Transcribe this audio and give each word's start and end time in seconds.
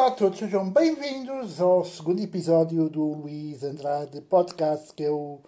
Olá 0.00 0.08
a 0.08 0.12
todos, 0.12 0.38
sejam 0.38 0.70
bem-vindos 0.70 1.60
ao 1.60 1.84
segundo 1.84 2.22
episódio 2.22 2.88
do 2.88 3.04
Luís 3.04 3.62
Andrade 3.62 4.18
Podcast, 4.22 4.94
que 4.94 5.04
é 5.04 5.10
o, 5.10 5.38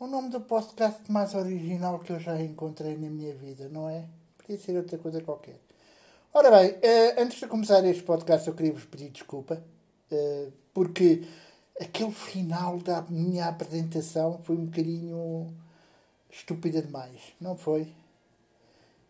o 0.00 0.06
nome 0.08 0.28
do 0.28 0.40
podcast 0.40 1.00
mais 1.08 1.36
original 1.36 2.00
que 2.00 2.10
eu 2.10 2.18
já 2.18 2.42
encontrei 2.42 2.98
na 2.98 3.08
minha 3.08 3.32
vida, 3.32 3.68
não 3.68 3.88
é? 3.88 4.04
Podia 4.38 4.58
ser 4.58 4.76
outra 4.76 4.98
coisa 4.98 5.20
qualquer. 5.20 5.60
Ora 6.34 6.50
bem, 6.50 6.76
eh, 6.82 7.22
antes 7.22 7.38
de 7.38 7.46
começar 7.46 7.84
este 7.84 8.02
podcast, 8.02 8.48
eu 8.48 8.54
queria 8.54 8.72
vos 8.72 8.84
pedir 8.86 9.08
desculpa, 9.10 9.62
eh, 10.10 10.48
porque 10.74 11.22
aquele 11.80 12.10
final 12.10 12.78
da 12.78 13.02
minha 13.02 13.46
apresentação 13.46 14.40
foi 14.42 14.56
um 14.56 14.64
bocadinho 14.64 15.54
estúpida 16.28 16.82
demais, 16.82 17.20
não 17.40 17.56
foi? 17.56 17.86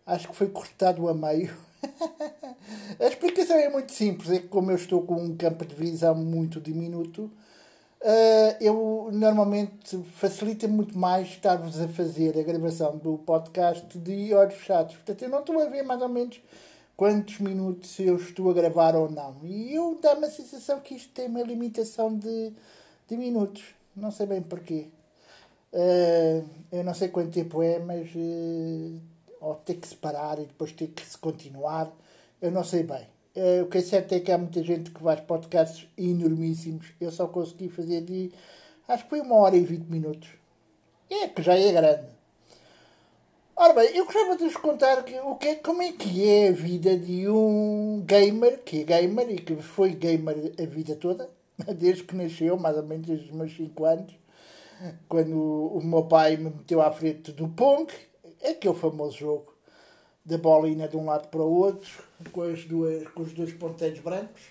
Acho 0.04 0.29
que 0.29 0.36
foi 0.36 0.50
cortado 0.50 1.08
a 1.08 1.14
meio. 1.14 1.65
a 3.00 3.06
explicação 3.06 3.56
é 3.56 3.68
muito 3.68 3.92
simples. 3.92 4.30
É 4.30 4.38
que 4.38 4.48
como 4.48 4.70
eu 4.70 4.77
estou 4.77 5.02
com 5.02 5.14
um 5.14 5.37
campo 5.37 5.64
de 5.64 5.74
visão 5.74 6.14
muito 6.14 6.60
diminuto, 6.60 7.24
uh, 8.02 8.56
eu 8.60 9.10
normalmente 9.12 9.98
facilita 10.14 10.69
muito 10.69 10.98
mais 10.98 11.28
estar-vos 11.28 11.80
a 11.80 11.88
fazer 11.88 12.38
a 12.38 12.42
gravação 12.42 12.97
do 12.97 13.19
podcast 13.19 13.98
de 13.98 14.34
olhos 14.34 14.55
fechados. 14.55 14.97
Portanto, 14.97 15.23
eu 15.23 15.28
não 15.28 15.41
estou 15.41 15.60
a 15.60 15.66
ver 15.66 15.83
mais 15.83 16.02
ou 16.02 16.09
menos 16.09 16.41
quantos 16.97 17.38
minutos 17.38 17.98
eu 17.98 18.16
estou 18.16 18.50
a 18.50 18.55
gravar 18.55 18.95
ou 18.95 19.11
não. 19.11 19.36
E 19.42 19.74
eu 19.74 19.98
dá-me 20.00 20.27
a 20.27 20.30
sensação 20.30 20.80
que 20.80 20.95
isto 20.95 21.12
tem 21.12 21.28
uma 21.28 21.42
limitação 21.42 22.16
de, 22.16 22.52
de 23.08 23.16
minutos. 23.16 23.62
Não 23.95 24.11
sei 24.11 24.27
bem 24.27 24.42
porquê. 24.42 24.88
Uh, 25.72 26.45
eu 26.72 26.83
não 26.84 26.95
sei 26.95 27.08
quanto 27.08 27.33
tempo 27.33 27.62
é, 27.62 27.78
mas 27.78 28.08
uh, 28.14 29.00
ou 29.46 29.55
ter 29.55 29.77
que 29.77 29.86
se 29.86 29.95
parar 29.95 30.41
e 30.41 30.46
depois 30.46 30.73
ter 30.73 30.88
que 30.88 31.06
se 31.06 31.16
continuar. 31.16 31.92
Eu 32.42 32.50
não 32.50 32.64
sei 32.64 32.82
bem. 32.82 33.06
Uh, 33.36 33.62
o 33.62 33.69
que 33.69 33.78
é 33.78 33.80
certo 33.80 34.12
é 34.12 34.20
que 34.20 34.32
há 34.32 34.38
muita 34.38 34.62
gente 34.62 34.91
que 34.91 35.00
faz 35.00 35.20
podcasts 35.20 35.86
enormíssimos. 35.96 36.86
Eu 37.00 37.12
só 37.12 37.28
consegui 37.28 37.69
fazer 37.69 38.00
de. 38.00 38.33
Acho 38.89 39.05
que 39.05 39.11
foi 39.11 39.20
uma 39.20 39.36
hora 39.36 39.56
e 39.56 39.61
vinte 39.61 39.89
minutos. 39.89 40.28
É, 41.08 41.28
que 41.28 41.42
já 41.42 41.56
é 41.56 41.70
grande. 41.70 42.08
Ora 43.55 43.72
bem, 43.72 43.97
eu 43.97 44.05
gostava 44.05 44.36
de 44.36 44.44
vos 44.44 44.56
contar 44.56 45.02
que, 45.05 45.19
o 45.20 45.36
que, 45.36 45.55
como 45.56 45.80
é 45.80 45.92
que 45.92 46.28
é 46.28 46.48
a 46.48 46.52
vida 46.52 46.97
de 46.97 47.28
um 47.28 48.02
gamer, 48.05 48.62
que 48.64 48.80
é 48.80 48.84
gamer 48.84 49.30
e 49.30 49.39
que 49.39 49.56
foi 49.56 49.94
gamer 49.94 50.52
a 50.61 50.67
vida 50.67 50.97
toda, 50.97 51.30
desde 51.78 52.02
que 52.02 52.17
nasceu, 52.17 52.58
mais 52.58 52.77
ou 52.77 52.83
menos 52.83 53.06
desde 53.06 53.27
os 53.27 53.30
meus 53.30 53.56
5 53.56 53.84
anos, 53.84 54.19
quando 55.08 55.39
o 55.39 55.80
meu 55.83 56.05
pai 56.05 56.36
me 56.36 56.50
meteu 56.50 56.83
à 56.83 56.91
frente 56.91 57.33
do 57.33 57.48
Pong 57.48 57.91
aquele 58.50 58.75
famoso 58.75 59.16
jogo 59.16 59.55
da 60.25 60.36
bolinha 60.36 60.89
de 60.89 60.97
um 60.97 61.06
lado 61.06 61.28
para 61.28 61.41
o 61.41 61.52
outro, 61.52 62.02
com, 62.33 62.42
as 62.42 62.64
duas, 62.64 63.06
com 63.08 63.22
os 63.22 63.33
dois 63.33 63.52
ponteiros 63.52 64.00
brancos. 64.00 64.42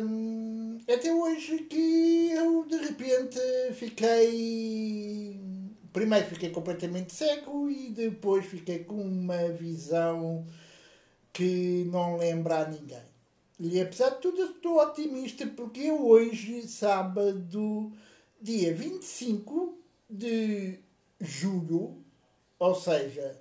Um, 0.00 0.78
até 0.88 1.12
hoje 1.12 1.58
que 1.64 2.30
eu 2.30 2.64
de 2.66 2.76
repente 2.76 3.40
fiquei. 3.74 5.40
Primeiro 5.92 6.26
fiquei 6.26 6.50
completamente 6.50 7.12
cego 7.12 7.68
e 7.68 7.90
depois 7.90 8.46
fiquei 8.46 8.84
com 8.84 8.94
uma 8.94 9.48
visão 9.48 10.46
que 11.32 11.84
não 11.90 12.16
lembra 12.16 12.60
a 12.60 12.68
ninguém. 12.68 13.02
E 13.58 13.80
apesar 13.80 14.10
de 14.10 14.20
tudo, 14.20 14.40
eu 14.40 14.50
estou 14.50 14.78
otimista 14.78 15.46
porque 15.46 15.90
hoje, 15.90 16.66
sábado, 16.68 17.92
dia 18.40 18.74
25 18.74 19.78
de 20.08 20.78
julho, 21.20 22.03
ou 22.64 22.74
seja, 22.74 23.38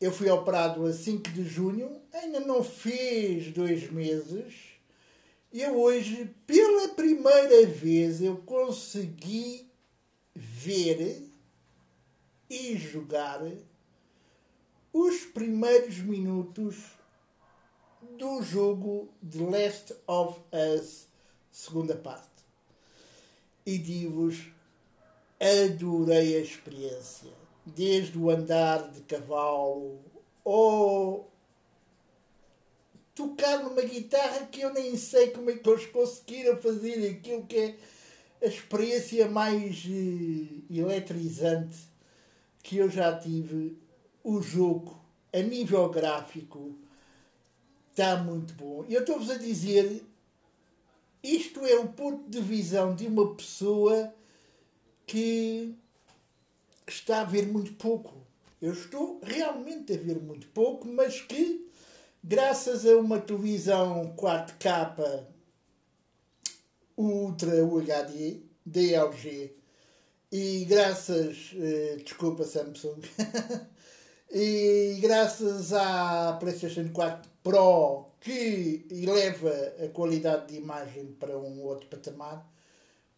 eu 0.00 0.10
fui 0.10 0.28
operado 0.28 0.84
a 0.84 0.92
5 0.92 1.30
de 1.30 1.44
junho, 1.44 2.02
ainda 2.12 2.40
não 2.40 2.60
fez 2.64 3.52
dois 3.52 3.88
meses, 3.88 4.52
e 5.52 5.64
hoje, 5.64 6.34
pela 6.44 6.88
primeira 6.88 7.64
vez, 7.66 8.20
eu 8.20 8.38
consegui 8.38 9.70
ver 10.34 11.22
e 12.50 12.76
jogar 12.76 13.40
os 14.92 15.20
primeiros 15.26 15.98
minutos 15.98 16.74
do 18.18 18.42
jogo 18.42 19.08
The 19.22 19.44
Last 19.44 19.94
of 20.08 20.40
Us, 20.52 21.06
segunda 21.52 21.94
parte. 21.94 22.26
E 23.64 23.78
digo-vos, 23.78 24.48
adorei 25.38 26.36
a 26.36 26.40
experiência 26.40 27.45
desde 27.66 28.16
o 28.16 28.30
andar 28.30 28.90
de 28.90 29.00
cavalo 29.02 29.98
ou 30.44 31.28
tocar 33.14 33.64
numa 33.64 33.82
guitarra 33.82 34.46
que 34.46 34.60
eu 34.60 34.72
nem 34.72 34.96
sei 34.96 35.30
como 35.30 35.50
é 35.50 35.56
que 35.56 35.68
eles 35.68 35.86
conseguiram 35.86 36.56
fazer 36.58 37.10
aquilo 37.10 37.46
que 37.46 37.56
é 37.56 37.76
a 38.42 38.46
experiência 38.46 39.28
mais 39.28 39.84
uh, 39.86 40.62
eletrizante 40.70 41.78
que 42.62 42.76
eu 42.76 42.88
já 42.90 43.18
tive. 43.18 43.76
O 44.22 44.42
jogo, 44.42 45.00
a 45.32 45.38
nível 45.38 45.88
gráfico, 45.88 46.74
está 47.90 48.16
muito 48.16 48.52
bom. 48.54 48.84
E 48.88 48.94
eu 48.94 49.00
estou-vos 49.00 49.30
a 49.30 49.38
dizer, 49.38 50.04
isto 51.22 51.64
é 51.64 51.76
o 51.76 51.88
ponto 51.88 52.28
de 52.28 52.40
visão 52.40 52.94
de 52.94 53.06
uma 53.06 53.34
pessoa 53.34 54.12
que 55.06 55.74
está 56.92 57.20
a 57.20 57.24
ver 57.24 57.46
muito 57.46 57.72
pouco. 57.74 58.14
Eu 58.60 58.72
estou 58.72 59.20
realmente 59.22 59.92
a 59.92 59.96
ver 59.96 60.20
muito 60.20 60.46
pouco, 60.48 60.88
mas 60.88 61.20
que, 61.20 61.68
graças 62.22 62.86
a 62.86 62.96
uma 62.96 63.20
televisão 63.20 64.14
4K 64.16 65.24
Ultra 66.96 67.64
UHD 67.64 68.46
DLG 68.66 69.54
e 70.32 70.64
graças, 70.64 71.54
eh, 71.56 71.98
desculpa 72.02 72.42
Samsung, 72.42 73.00
e 74.30 74.98
graças 75.00 75.72
à 75.72 76.36
PlayStation 76.40 76.88
4 76.92 77.30
Pro 77.44 78.06
que 78.20 78.84
eleva 78.90 79.52
a 79.84 79.88
qualidade 79.88 80.48
de 80.48 80.58
imagem 80.58 81.12
para 81.12 81.38
um 81.38 81.62
outro 81.62 81.86
patamar, 81.86 82.44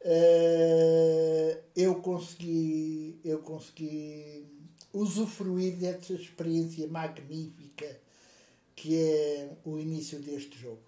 uh, 0.03 1.62
eu 1.76 1.97
consegui 1.97 3.20
eu 3.25 3.38
consegui 3.41 4.47
usufruir 4.92 5.76
dessa 5.76 6.12
experiência 6.12 6.86
magnífica 6.88 8.00
que 8.75 8.97
é 8.97 9.50
o 9.64 9.76
início 9.78 10.20
deste 10.20 10.56
jogo. 10.56 10.81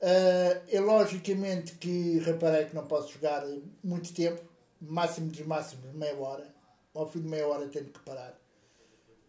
Uh, 0.00 0.64
é 0.68 0.80
logicamente 0.80 1.74
que 1.74 2.18
reparei 2.20 2.64
que 2.64 2.74
não 2.74 2.86
posso 2.86 3.12
jogar 3.12 3.44
muito 3.84 4.14
tempo, 4.14 4.42
máximo 4.80 5.30
dos 5.30 5.46
máximos 5.46 5.92
meia 5.94 6.16
hora. 6.16 6.54
Ao 6.94 7.06
fim 7.06 7.20
de 7.20 7.28
meia 7.28 7.46
hora 7.46 7.68
tenho 7.68 7.86
que 7.86 8.00
parar. 8.00 8.34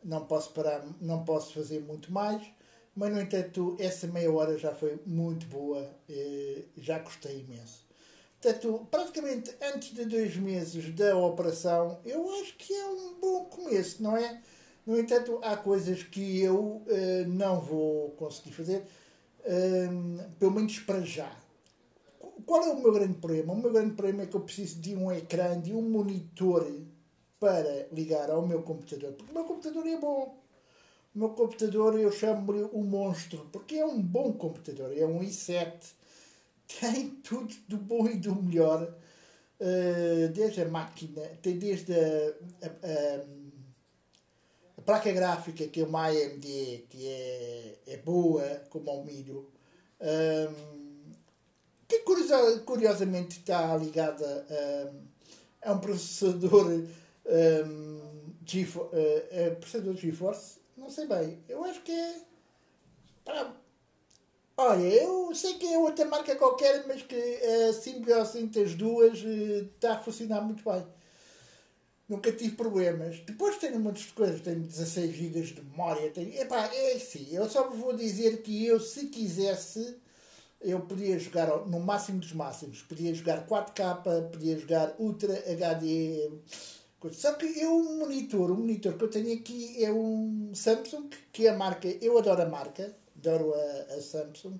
Não 0.03 0.25
posso 0.25 0.51
parar, 0.53 0.85
não 1.01 1.25
posso 1.25 1.53
fazer 1.53 1.81
muito 1.81 2.11
mais, 2.11 2.41
mas 2.95 3.11
no 3.11 3.19
entanto 3.19 3.75
essa 3.78 4.07
meia 4.07 4.31
hora 4.31 4.57
já 4.57 4.73
foi 4.73 4.97
muito 5.05 5.45
boa, 5.47 5.83
uh, 6.09 6.63
já 6.78 6.99
gostei 6.99 7.41
imenso. 7.41 7.81
Portanto, 8.41 8.88
praticamente 8.90 9.56
antes 9.62 9.94
de 9.94 10.03
dois 10.03 10.35
meses 10.35 10.96
da 10.96 11.16
operação, 11.16 12.00
eu 12.03 12.28
acho 12.41 12.57
que 12.57 12.74
é 12.74 12.88
um 12.88 13.19
bom 13.22 13.46
começo, 13.46 14.02
não 14.02 14.18
é? 14.18 14.41
No 14.84 15.00
entanto, 15.00 15.40
há 15.44 15.56
coisas 15.56 16.02
que 16.02 16.41
eu 16.41 16.57
uh, 16.57 16.84
não 17.28 17.62
vou 17.62 18.09
conseguir 18.12 18.52
fazer, 18.52 18.84
uh, 19.41 20.29
pelo 20.40 20.53
menos 20.53 20.79
para 20.79 21.02
já. 21.02 21.31
Qual 22.44 22.63
é 22.63 22.72
o 22.72 22.81
meu 22.81 22.91
grande 22.91 23.13
problema? 23.19 23.53
O 23.53 23.57
meu 23.57 23.72
grande 23.72 23.94
problema 23.94 24.24
é 24.24 24.25
que 24.25 24.35
eu 24.35 24.41
preciso 24.41 24.81
de 24.81 24.96
um 24.96 25.12
ecrã, 25.12 25.62
de 25.62 25.72
um 25.72 25.84
monitor 25.84 26.68
para 27.40 27.88
ligar 27.91 28.31
ao 28.31 28.47
meu 28.47 28.63
computador. 28.63 29.13
Porque 29.13 29.31
o 29.31 29.35
meu 29.35 29.44
computador 29.44 29.85
é 29.85 29.97
bom. 29.97 30.35
O 31.13 31.19
meu 31.19 31.29
computador 31.29 32.00
eu 32.00 32.12
chamo-lhe 32.12 32.63
o 32.73 32.84
monstro, 32.84 33.47
porque 33.52 33.75
é 33.75 33.85
um 33.85 34.02
bom 34.02 34.34
computador. 34.34 34.97
É 34.97 35.05
um 35.05 35.20
i7 35.20 36.01
tem 36.79 37.09
tudo 37.09 37.53
do 37.68 37.78
bom 37.78 38.08
e 38.08 38.18
do 38.18 38.35
melhor, 38.35 38.84
uh, 38.84 40.28
desde 40.34 40.62
a 40.62 40.68
máquina, 40.68 41.22
tem 41.41 41.58
desde 41.58 41.94
a, 41.94 42.68
a, 42.68 43.22
a, 44.78 44.82
placa 44.82 45.12
gráfica, 45.12 45.68
que 45.68 45.82
é 45.82 45.84
uma 45.84 46.08
AMD, 46.08 46.85
que 46.90 47.08
é, 47.08 47.79
é 47.88 47.97
boa, 47.97 48.44
como 48.70 48.90
ao 48.90 49.03
milho, 49.03 49.52
que 51.88 52.00
curiosamente 52.66 53.40
está 53.40 53.76
ligada 53.78 54.47
a, 55.64 55.70
a 55.70 55.74
um 55.74 55.79
processador 55.79 56.66
um, 57.26 58.34
GeForce, 58.46 58.96
uh, 58.96 59.56
processador 59.58 59.96
GeForce, 59.96 60.59
não 60.76 60.90
sei 60.90 61.08
bem, 61.08 61.44
eu 61.47 61.64
acho 61.64 61.82
que 61.82 61.91
é 61.91 62.22
para 63.24 63.56
Olha, 64.63 64.85
eu 64.85 65.34
sei 65.34 65.55
que 65.55 65.66
é 65.66 65.75
outra 65.79 66.05
marca 66.05 66.35
qualquer, 66.35 66.85
mas 66.87 67.02
que 67.02 67.16
a 67.16 67.73
simbiose 67.73 68.37
entre 68.37 68.61
as 68.61 68.75
duas 68.75 69.17
está 69.17 69.93
a 69.96 69.97
funcionar 69.97 70.41
muito 70.41 70.63
bem. 70.63 70.85
Nunca 72.08 72.31
tive 72.31 72.55
problemas. 72.55 73.19
Depois 73.22 73.58
tenho 73.58 73.79
muitas 73.79 74.05
coisas, 74.11 74.40
tenho 74.41 74.59
16 74.59 75.16
GB 75.16 75.41
de 75.41 75.61
memória. 75.63 76.11
Tenho... 76.11 76.31
Epá, 76.40 76.69
é 76.72 76.93
assim, 76.93 77.28
eu 77.31 77.49
só 77.49 77.72
vou 77.72 77.93
dizer 77.96 78.43
que 78.43 78.67
eu, 78.67 78.79
se 78.79 79.08
quisesse, 79.08 79.97
eu 80.61 80.79
podia 80.81 81.17
jogar 81.17 81.47
no 81.66 81.79
máximo 81.79 82.19
dos 82.19 82.34
máximos, 82.34 82.84
podia 82.84 83.16
jogar 83.16 83.47
4K, 83.47 84.29
podia 84.29 84.59
jogar 84.59 84.93
Ultra 84.99 85.34
HD. 85.52 86.29
Só 87.14 87.34
que 87.34 87.47
eu, 87.59 87.75
um 87.78 87.97
monitor, 87.97 88.52
o 88.52 88.55
monitor 88.55 88.93
que 88.93 89.05
eu 89.05 89.09
tenho 89.09 89.34
aqui 89.34 89.84
é 89.84 89.91
um 89.91 90.52
Samsung, 90.53 91.09
que 91.34 91.47
é 91.47 91.49
a 91.49 91.57
marca, 91.57 91.87
eu 91.99 92.16
adoro 92.16 92.43
a 92.43 92.46
marca, 92.46 93.01
adoro 93.22 93.53
a, 93.53 93.94
a 93.96 94.02
Samsung, 94.02 94.59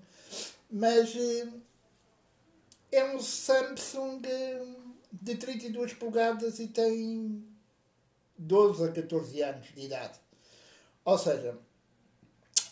mas 0.70 1.16
eh, 1.16 1.48
é 2.92 3.16
um 3.16 3.20
Samsung 3.20 4.22
eh, 4.24 4.64
de 5.12 5.36
32 5.36 5.94
polegadas 5.94 6.60
e 6.60 6.68
tem 6.68 7.44
12 8.38 8.86
a 8.86 8.92
14 8.92 9.42
anos 9.42 9.68
de 9.76 9.86
idade. 9.86 10.20
Ou 11.04 11.18
seja, 11.18 11.58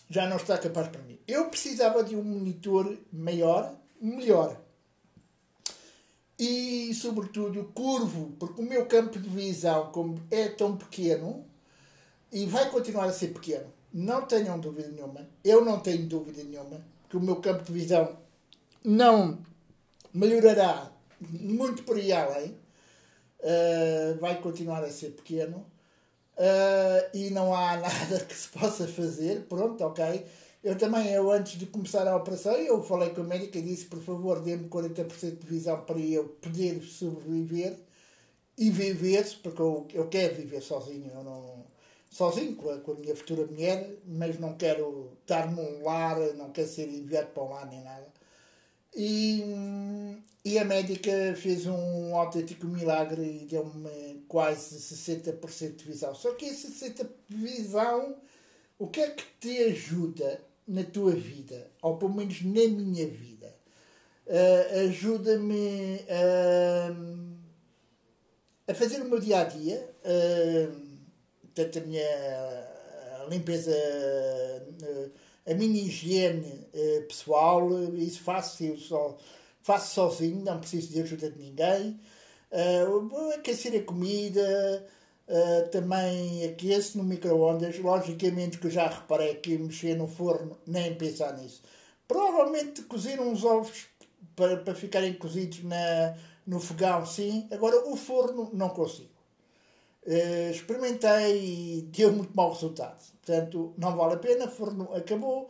já 0.09 0.27
não 0.27 0.37
está 0.37 0.57
capaz 0.57 0.87
para 0.87 1.01
mim. 1.01 1.19
Eu 1.27 1.49
precisava 1.49 2.03
de 2.03 2.15
um 2.15 2.23
monitor 2.23 2.97
maior, 3.11 3.75
melhor. 3.99 4.59
E, 6.37 6.93
sobretudo, 6.93 7.65
curvo, 7.73 8.33
porque 8.39 8.61
o 8.61 8.65
meu 8.65 8.85
campo 8.85 9.19
de 9.19 9.27
visão 9.27 9.91
como 9.91 10.21
é 10.31 10.47
tão 10.47 10.77
pequeno 10.77 11.45
e 12.31 12.45
vai 12.45 12.69
continuar 12.69 13.05
a 13.05 13.13
ser 13.13 13.33
pequeno, 13.33 13.73
não 13.93 14.25
tenham 14.25 14.59
dúvida 14.59 14.87
nenhuma. 14.89 15.27
Eu 15.43 15.63
não 15.63 15.79
tenho 15.79 16.07
dúvida 16.07 16.43
nenhuma 16.43 16.81
que 17.09 17.17
o 17.17 17.21
meu 17.21 17.37
campo 17.37 17.63
de 17.63 17.73
visão 17.73 18.17
não 18.83 19.39
melhorará 20.13 20.91
muito 21.19 21.83
por 21.83 21.97
aí 21.97 22.11
além. 22.11 22.57
Uh, 23.39 24.19
vai 24.19 24.41
continuar 24.41 24.83
a 24.83 24.91
ser 24.91 25.11
pequeno 25.11 25.65
uh, 26.35 27.09
e 27.13 27.29
não 27.29 27.55
há 27.55 27.77
nada 27.79 28.19
que 28.25 28.35
se 28.35 28.49
possa 28.49 28.87
fazer. 28.87 29.45
Pronto, 29.47 29.83
ok. 29.83 30.25
Eu 30.61 30.77
também, 30.77 31.07
eu 31.07 31.31
antes 31.31 31.57
de 31.57 31.65
começar 31.65 32.05
a 32.05 32.17
operação, 32.17 32.53
eu 32.53 32.83
falei 32.83 33.11
com 33.11 33.21
a 33.21 33.23
médica 33.23 33.57
e 33.57 33.61
disse, 33.61 33.85
por 33.85 34.01
favor, 34.01 34.41
dê-me 34.41 34.67
40% 34.67 35.39
de 35.39 35.47
visão 35.47 35.81
para 35.85 35.97
eu 35.99 36.25
poder 36.41 36.81
sobreviver 36.83 37.77
e 38.57 38.69
viver, 38.69 39.25
porque 39.41 39.61
eu, 39.61 39.87
eu 39.93 40.09
quero 40.09 40.35
viver 40.35 40.61
sozinho, 40.61 41.09
eu 41.13 41.23
não, 41.23 41.65
sozinho 42.09 42.55
com 42.55 42.69
a, 42.69 42.77
com 42.79 42.91
a 42.93 42.95
minha 42.95 43.15
futura 43.15 43.45
mulher, 43.45 43.97
mas 44.05 44.39
não 44.39 44.55
quero 44.55 45.11
estar 45.21 45.51
num 45.51 45.83
lar, 45.83 46.17
não 46.35 46.51
quero 46.51 46.67
ser 46.67 46.87
enviado 46.89 47.27
para 47.27 47.43
um 47.43 47.49
lar 47.49 47.67
nem 47.67 47.83
nada. 47.83 48.07
E, 48.95 49.43
e 50.43 50.57
a 50.57 50.65
médica 50.65 51.11
fez 51.35 51.67
um 51.67 52.15
autêntico 52.15 52.65
milagre 52.65 53.21
e 53.43 53.45
deu-me 53.45 54.23
quase 54.27 54.77
60% 54.77 55.75
de 55.75 55.85
visão. 55.85 56.15
Só 56.15 56.33
que 56.33 56.45
esse 56.45 56.67
60% 56.71 57.07
de 57.29 57.37
visão, 57.37 58.15
o 58.79 58.87
que 58.87 58.99
é 59.01 59.11
que 59.11 59.25
te 59.39 59.57
ajuda 59.65 60.41
na 60.67 60.83
tua 60.83 61.11
vida? 61.11 61.69
Ou 61.81 61.97
pelo 61.97 62.13
menos 62.13 62.41
na 62.41 62.67
minha 62.67 63.07
vida? 63.07 63.55
Uh, 64.25 64.89
Ajuda-me 64.89 66.05
a, 66.07 66.95
a 68.71 68.75
fazer 68.75 69.01
o 69.01 69.05
meu 69.05 69.19
dia 69.19 69.39
a 69.39 69.43
dia, 69.43 69.89
uh, 70.05 70.88
tanto 71.63 71.79
a 71.79 71.81
minha 71.81 73.27
limpeza. 73.29 73.75
A 75.45 75.53
minha 75.53 75.81
higiene 75.81 76.67
eh, 76.73 77.05
pessoal, 77.07 77.67
isso 77.95 78.21
faço 78.21 78.63
eu 78.63 78.77
só, 78.77 79.17
faço 79.63 79.95
sozinho, 79.95 80.43
não 80.43 80.59
preciso 80.59 80.89
de 80.89 81.01
ajuda 81.01 81.31
de 81.31 81.39
ninguém. 81.39 81.99
Uh, 82.51 83.31
aquecer 83.35 83.79
a 83.79 83.83
comida, 83.83 84.87
uh, 85.27 85.69
também 85.69 86.45
aqueço 86.45 86.97
no 86.97 87.03
micro-ondas. 87.03 87.79
Logicamente 87.79 88.59
que 88.59 88.67
eu 88.67 88.71
já 88.71 88.87
reparei 88.87 89.35
que 89.35 89.57
mexer 89.57 89.95
no 89.95 90.07
forno, 90.07 90.57
nem 90.67 90.95
pensar 90.95 91.35
nisso. 91.37 91.63
Provavelmente 92.07 92.83
cozer 92.83 93.19
uns 93.19 93.43
ovos 93.43 93.87
para, 94.35 94.57
para 94.57 94.75
ficarem 94.75 95.13
cozidos 95.13 95.63
na, 95.63 96.15
no 96.45 96.59
fogão, 96.59 97.05
sim. 97.05 97.47
Agora 97.51 97.89
o 97.89 97.95
forno 97.95 98.49
não 98.53 98.69
consigo. 98.69 99.18
Uh, 100.05 100.51
experimentei 100.51 101.43
e 101.43 101.81
deu 101.83 102.13
muito 102.13 102.35
mau 102.35 102.51
resultado. 102.51 103.03
Portanto, 103.25 103.73
não 103.77 103.95
vale 103.95 104.13
a 104.13 104.17
pena, 104.17 104.47
forno 104.47 104.89
acabou. 104.95 105.49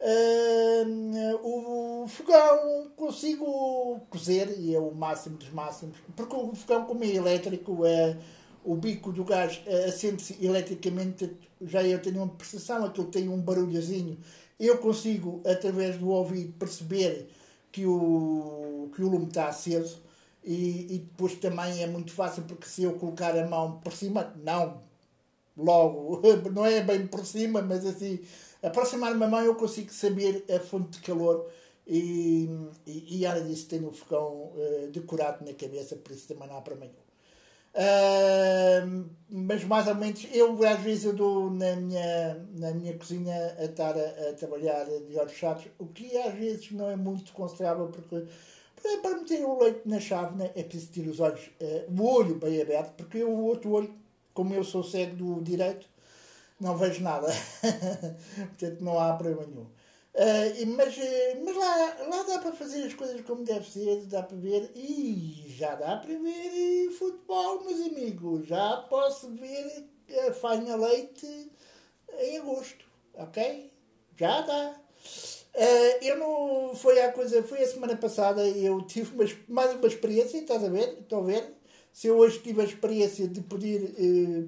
Uh, 0.00 1.34
o 1.42 2.06
fogão 2.06 2.90
consigo 2.96 4.00
cozer 4.08 4.56
e 4.58 4.74
é 4.74 4.78
o 4.78 4.94
máximo 4.94 5.36
dos 5.36 5.50
máximos, 5.50 5.96
porque 6.14 6.36
o 6.36 6.54
fogão, 6.54 6.84
como 6.84 7.02
é 7.02 7.08
elétrico, 7.08 7.84
é, 7.84 8.16
o 8.64 8.76
bico 8.76 9.12
do 9.12 9.24
gás 9.24 9.60
acende-se 9.86 10.36
eletricamente. 10.44 11.36
Já 11.60 11.82
eu 11.82 12.00
tenho 12.00 12.18
uma 12.18 12.28
percepção, 12.28 12.84
aquilo 12.84 13.08
tem 13.08 13.28
um 13.28 13.40
barulhozinho. 13.40 14.16
Eu 14.58 14.78
consigo, 14.78 15.42
através 15.44 15.96
do 15.96 16.10
ouvido, 16.10 16.52
perceber 16.52 17.28
que 17.72 17.84
o, 17.86 18.90
que 18.94 19.02
o 19.02 19.08
lume 19.08 19.26
está 19.26 19.48
aceso. 19.48 20.00
E, 20.44 20.94
e 20.94 20.98
depois 20.98 21.34
também 21.36 21.82
é 21.82 21.86
muito 21.86 22.12
fácil, 22.12 22.44
porque 22.44 22.66
se 22.66 22.82
eu 22.84 22.94
colocar 22.94 23.36
a 23.36 23.46
mão 23.46 23.80
por 23.80 23.92
cima, 23.92 24.32
não. 24.42 24.82
Logo, 25.56 26.22
não 26.52 26.64
é 26.64 26.80
bem 26.82 27.06
por 27.06 27.26
cima, 27.26 27.60
mas 27.62 27.84
assim, 27.84 28.20
aproximar-me 28.62 29.24
a 29.24 29.28
mão 29.28 29.40
eu 29.40 29.54
consigo 29.56 29.92
saber 29.92 30.44
a 30.54 30.60
fonte 30.60 30.98
de 30.98 31.00
calor. 31.00 31.50
E, 31.86 32.48
e, 32.86 33.20
e 33.20 33.26
além 33.26 33.46
disso 33.46 33.66
tenho 33.66 33.88
o 33.88 33.92
fogão 33.92 34.52
uh, 34.54 34.90
decorado 34.92 35.44
na 35.44 35.54
cabeça, 35.54 35.96
por 35.96 36.12
isso 36.12 36.28
também 36.28 36.46
não 36.46 36.58
há 36.58 36.60
problema 36.60 36.92
nenhum. 36.92 37.08
Uh, 37.74 39.08
mas 39.30 39.64
mais 39.64 39.86
ou 39.86 39.94
menos, 39.94 40.26
eu 40.32 40.66
às 40.66 40.80
vezes 40.80 41.04
eu 41.04 41.12
dou 41.12 41.50
na 41.50 41.76
minha, 41.76 42.46
na 42.56 42.72
minha 42.72 42.96
cozinha 42.98 43.56
a 43.58 43.64
estar 43.64 43.96
a, 43.96 44.30
a 44.30 44.32
trabalhar 44.34 44.84
de 44.84 45.16
olhos 45.16 45.32
fechados, 45.32 45.64
o 45.78 45.86
que 45.86 46.16
às 46.18 46.34
vezes 46.34 46.72
não 46.72 46.90
é 46.90 46.96
muito 46.96 47.32
considerável 47.32 47.88
porque 47.88 48.26
para 49.02 49.16
meter 49.16 49.44
o 49.44 49.58
leite 49.58 49.82
na 49.86 50.00
chávena 50.00 50.50
é 50.54 50.62
preciso 50.62 50.92
ter 50.92 51.08
os 51.08 51.20
olhos, 51.20 51.50
uh, 51.60 51.90
o 51.90 52.06
olho 52.06 52.34
bem 52.36 52.60
aberto, 52.60 52.94
porque 52.94 53.22
o 53.22 53.44
outro 53.44 53.72
olho 53.72 53.94
como 54.38 54.54
eu 54.54 54.62
sou 54.62 54.84
cego 54.84 55.16
do 55.16 55.42
direito, 55.42 55.84
não 56.60 56.76
vejo 56.76 57.02
nada. 57.02 57.26
Portanto, 58.56 58.84
não 58.84 58.96
há 58.96 59.12
problema 59.14 59.44
nenhum. 59.44 59.66
Uh, 60.14 60.76
mas 60.76 60.96
mas 61.44 61.56
lá, 61.56 61.96
lá 62.08 62.22
dá 62.22 62.38
para 62.38 62.52
fazer 62.52 62.84
as 62.84 62.94
coisas 62.94 63.20
como 63.22 63.44
deve 63.44 63.68
ser, 63.68 64.06
dá 64.06 64.22
para 64.22 64.36
ver. 64.36 64.70
E 64.76 65.44
já 65.48 65.74
dá 65.74 65.96
para 65.96 66.16
ver 66.16 66.90
futebol, 66.96 67.64
meus 67.64 67.80
amigos. 67.80 68.46
Já 68.46 68.76
posso 68.88 69.28
ver 69.30 69.88
a 70.28 70.32
Fainha 70.32 70.76
Leite 70.76 71.50
em 72.20 72.38
agosto, 72.38 72.84
ok? 73.14 73.72
Já 74.16 74.40
dá. 74.42 74.80
Uh, 75.54 76.04
eu 76.04 76.16
não. 76.18 76.74
Foi 76.74 77.00
a 77.00 77.12
coisa. 77.12 77.42
Foi 77.42 77.62
a 77.62 77.66
semana 77.66 77.96
passada 77.96 78.46
eu 78.46 78.80
tive 78.82 79.14
uma, 79.14 79.24
mais 79.48 79.74
uma 79.74 79.86
experiência, 79.86 80.38
estás 80.38 80.62
a 80.62 80.68
ver? 80.68 80.98
Estão 81.00 81.20
a 81.20 81.24
ver? 81.24 81.58
se 81.98 82.06
eu 82.06 82.16
hoje 82.16 82.38
tive 82.38 82.60
a 82.60 82.64
experiência 82.64 83.26
de 83.26 83.40
poder 83.40 83.92
eh, 83.98 84.44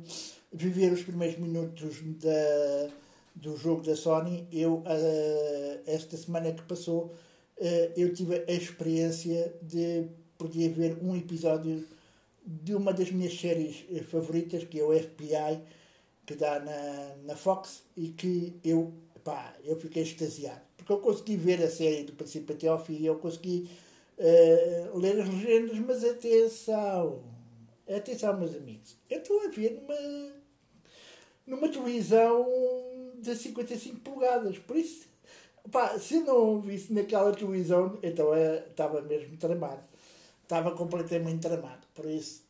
viver 0.53 0.93
os 0.93 1.03
primeiros 1.03 1.37
minutos 1.37 1.97
da, 2.23 2.89
do 3.35 3.57
jogo 3.57 3.83
da 3.83 3.97
Sony, 3.97 4.47
eu, 4.53 4.85
eh, 4.87 5.81
esta 5.85 6.17
semana 6.17 6.53
que 6.53 6.63
passou, 6.63 7.13
eu 7.97 8.15
tive 8.15 8.45
a 8.49 8.53
experiência 8.53 9.53
de 9.61 10.07
poder 10.39 10.69
ver 10.69 10.97
um 11.03 11.17
episódio 11.17 11.85
de 12.47 12.73
uma 12.73 12.93
das 12.93 13.11
minhas 13.11 13.39
séries 13.39 13.85
favoritas, 14.09 14.63
que 14.63 14.79
é 14.79 14.85
o 14.85 14.97
FBI, 14.97 15.61
que 16.25 16.37
dá 16.37 16.61
na, 16.61 17.17
na 17.25 17.37
Fox, 17.37 17.83
e 17.97 18.11
que 18.11 18.55
eu, 18.63 18.93
pá, 19.25 19.55
eu 19.65 19.77
fiquei 19.77 20.03
extasiado. 20.03 20.61
Porque 20.77 20.93
eu 20.93 20.99
consegui 20.99 21.37
ver 21.37 21.63
a 21.63 21.71
série 21.71 22.05
do 22.05 22.13
princípio 22.13 22.55
até 22.55 22.69
ao 22.69 22.83
fim, 22.83 23.05
eu 23.05 23.17
consegui 23.17 23.71
uh, 24.19 24.99
ler 24.99 25.21
as 25.21 25.29
legendas, 25.29 25.79
mas 25.79 26.05
atenção, 26.05 27.23
Atenção, 27.97 28.39
meus 28.39 28.55
amigos, 28.55 28.97
eu 29.11 29.19
estou 29.19 29.41
a 29.41 29.49
ver 29.49 29.73
numa, 29.73 30.33
numa 31.45 31.69
televisão 31.69 32.47
de 33.19 33.35
55 33.35 33.99
polegadas, 33.99 34.59
por 34.59 34.77
isso, 34.77 35.09
pá, 35.73 35.99
se 35.99 36.15
eu 36.15 36.21
não 36.21 36.61
visse 36.61 36.93
naquela 36.93 37.35
televisão, 37.35 37.99
então 38.01 38.33
é, 38.33 38.65
estava 38.69 39.03
mesmo 39.03 39.37
tramado. 39.37 39.83
Estava 40.45 40.71
completamente 40.71 41.41
tramado, 41.41 41.85
por 41.93 42.07
isso, 42.07 42.45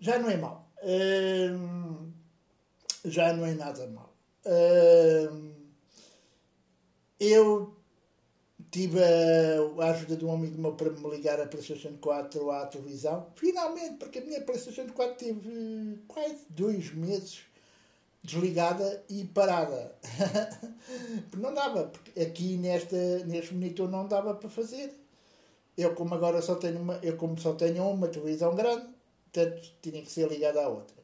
já 0.00 0.18
não 0.18 0.28
é 0.28 0.36
mau. 0.36 0.68
Hum, 0.82 2.10
já 3.04 3.32
não 3.32 3.46
é 3.46 3.54
nada 3.54 3.86
mau. 3.86 4.09
Eu 7.18 7.74
tive 8.70 9.00
a, 9.02 9.90
ajuda 9.90 10.16
de 10.16 10.24
um 10.24 10.32
amigo 10.32 10.60
meu 10.60 10.72
para 10.72 10.90
me 10.90 11.10
ligar 11.10 11.40
a 11.40 11.46
PlayStation 11.46 11.96
4 12.00 12.50
à 12.50 12.66
televisão. 12.66 13.26
Finalmente, 13.34 13.96
porque 13.96 14.20
a 14.20 14.24
minha 14.24 14.40
PlayStation 14.40 14.86
4 14.92 15.16
teve 15.16 15.98
quase 16.06 16.38
dois 16.48 16.94
meses 16.94 17.40
desligada 18.22 19.02
e 19.08 19.24
parada. 19.24 19.94
não 21.36 21.52
dava, 21.54 21.84
porque 21.84 22.20
aqui 22.20 22.56
nesta, 22.56 22.96
neste 23.26 23.54
monitor 23.54 23.88
não 23.90 24.06
dava 24.06 24.34
para 24.34 24.48
fazer. 24.48 24.94
Eu 25.76 25.94
como 25.94 26.14
agora 26.14 26.42
só 26.42 26.54
tenho 26.56 26.80
uma, 26.80 26.98
eu 27.02 27.16
como 27.16 27.38
só 27.38 27.54
tenho 27.54 27.88
uma 27.88 28.08
televisão 28.08 28.54
grande, 28.54 28.86
portanto 29.32 29.72
tinha 29.80 30.02
que 30.02 30.10
ser 30.10 30.28
ligada 30.28 30.62
à 30.62 30.68
outra. 30.68 30.96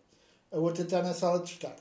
A 0.52 0.58
outra 0.58 0.84
está 0.84 1.02
na 1.02 1.14
sala 1.14 1.40
de 1.40 1.52
estar. 1.52 1.76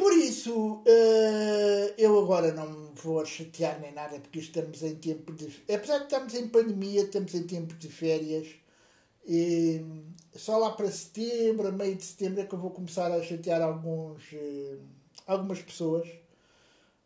Por 0.00 0.14
isso, 0.14 0.76
uh, 0.76 1.94
eu 1.98 2.18
agora 2.18 2.54
não 2.54 2.90
vou 2.94 3.22
chatear 3.26 3.78
nem 3.82 3.92
nada, 3.92 4.18
porque 4.18 4.38
estamos 4.38 4.82
em 4.82 4.94
tempo 4.94 5.30
de. 5.34 5.62
Apesar 5.70 5.98
de 5.98 6.04
estamos 6.04 6.34
em 6.34 6.48
pandemia, 6.48 7.02
estamos 7.02 7.34
em 7.34 7.42
tempo 7.42 7.74
de 7.74 7.86
férias. 7.90 8.48
E 9.26 9.84
só 10.34 10.56
lá 10.56 10.70
para 10.70 10.90
setembro, 10.90 11.70
meio 11.70 11.96
de 11.96 12.02
setembro, 12.02 12.40
é 12.40 12.46
que 12.46 12.54
eu 12.54 12.58
vou 12.58 12.70
começar 12.70 13.12
a 13.12 13.22
chatear 13.22 13.60
alguns, 13.60 14.22
eh, 14.32 14.78
algumas 15.26 15.60
pessoas 15.60 16.08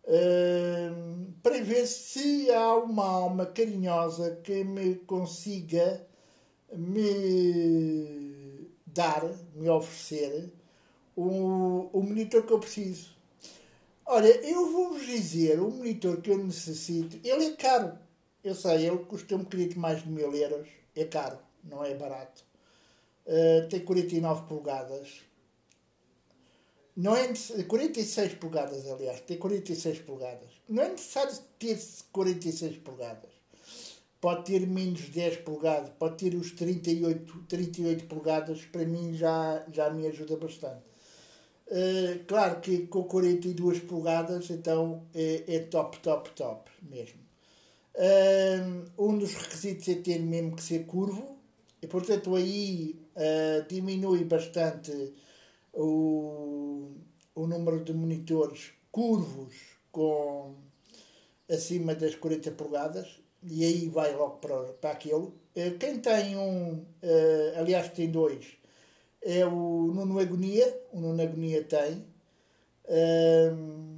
uh, 0.05 1.33
para 1.43 1.61
ver 1.65 1.89
se 1.89 2.49
há 2.53 2.77
uma 2.77 3.07
alma 3.07 3.47
carinhosa 3.47 4.39
que 4.45 4.63
me 4.63 4.95
consiga 5.01 6.07
me 6.73 8.69
dar, 8.87 9.25
me 9.57 9.69
oferecer 9.69 10.53
o, 11.17 11.91
o 11.93 12.03
monitor 12.03 12.43
que 12.45 12.53
eu 12.53 12.59
preciso. 12.59 13.15
Olha, 14.07 14.29
eu 14.47 14.71
vou-vos 14.71 15.07
dizer, 15.07 15.59
o 15.61 15.71
monitor 15.71 16.21
que 16.21 16.31
eu 16.31 16.39
necessito, 16.39 17.19
ele 17.25 17.47
é 17.47 17.57
caro. 17.57 17.99
Eu 18.43 18.55
sei, 18.55 18.87
ele 18.87 18.99
custa 18.99 19.35
um 19.35 19.39
bocadinho 19.39 19.79
mais 19.79 20.03
de 20.03 20.09
mil 20.11 20.35
euros. 20.35 20.69
É 20.95 21.05
caro, 21.05 21.39
não 21.65 21.83
é 21.83 21.95
barato. 21.95 22.45
Uh, 23.27 23.67
tem 23.69 23.81
49 23.81 24.47
polegadas. 24.47 25.23
Não 26.97 27.17
é 27.17 27.33
46 27.67 28.35
polegadas, 28.35 28.87
aliás, 28.87 29.21
tem 29.23 29.37
46 29.37 30.01
polegadas. 30.01 30.51
Não 30.69 30.83
é 30.83 30.91
necessário 30.91 31.35
ter 31.59 31.77
46 32.13 32.77
polegadas. 32.79 33.31
Pode 34.21 34.45
ter 34.45 34.67
menos 34.67 35.09
10 35.09 35.39
polegadas, 35.39 35.91
pode 35.99 36.17
ter 36.17 36.37
os 36.37 36.53
38, 36.53 37.45
38 37.49 38.05
polegadas, 38.07 38.65
para 38.67 38.85
mim 38.85 39.15
já, 39.15 39.65
já 39.73 39.91
me 39.91 40.07
ajuda 40.07 40.37
bastante. 40.37 40.94
Uh, 41.67 42.23
claro 42.27 42.61
que 42.61 42.87
com 42.89 43.05
42 43.05 43.81
polegadas, 43.81 44.51
então 44.51 45.03
é, 45.15 45.45
é 45.47 45.59
top, 45.61 45.99
top, 46.01 46.31
top 46.33 46.71
mesmo. 46.83 47.21
Uh, 47.95 48.85
um 48.99 49.17
dos 49.19 49.33
requisitos 49.35 49.89
é 49.89 49.95
ter 49.95 50.19
mesmo 50.19 50.57
que 50.57 50.63
ser 50.63 50.85
curvo, 50.85 51.39
e 51.81 51.87
portanto 51.87 52.35
aí 52.35 53.01
uh, 53.17 53.67
diminui 53.67 54.25
bastante 54.25 55.15
o, 55.73 56.91
o 57.35 57.47
número 57.47 57.83
de 57.83 57.95
monitores 57.95 58.73
curvos 58.91 59.55
com 59.91 60.55
acima 61.51 61.95
das 61.95 62.15
40 62.15 62.51
polegadas, 62.53 63.21
e 63.43 63.65
aí 63.65 63.89
vai 63.89 64.15
logo 64.15 64.37
para, 64.37 64.57
para 64.75 64.91
aquele. 64.91 65.29
Quem 65.79 66.01
tem 66.01 66.37
um, 66.37 66.85
aliás, 67.57 67.91
tem 67.91 68.11
dois 68.11 68.57
é 69.25 69.45
o 69.47 69.91
Nuno 69.95 70.19
Agonia, 70.19 70.81
o 70.93 71.01
Nuno 71.01 71.23
Agonia 71.23 71.65
tem, 71.65 72.05
um, 72.89 73.95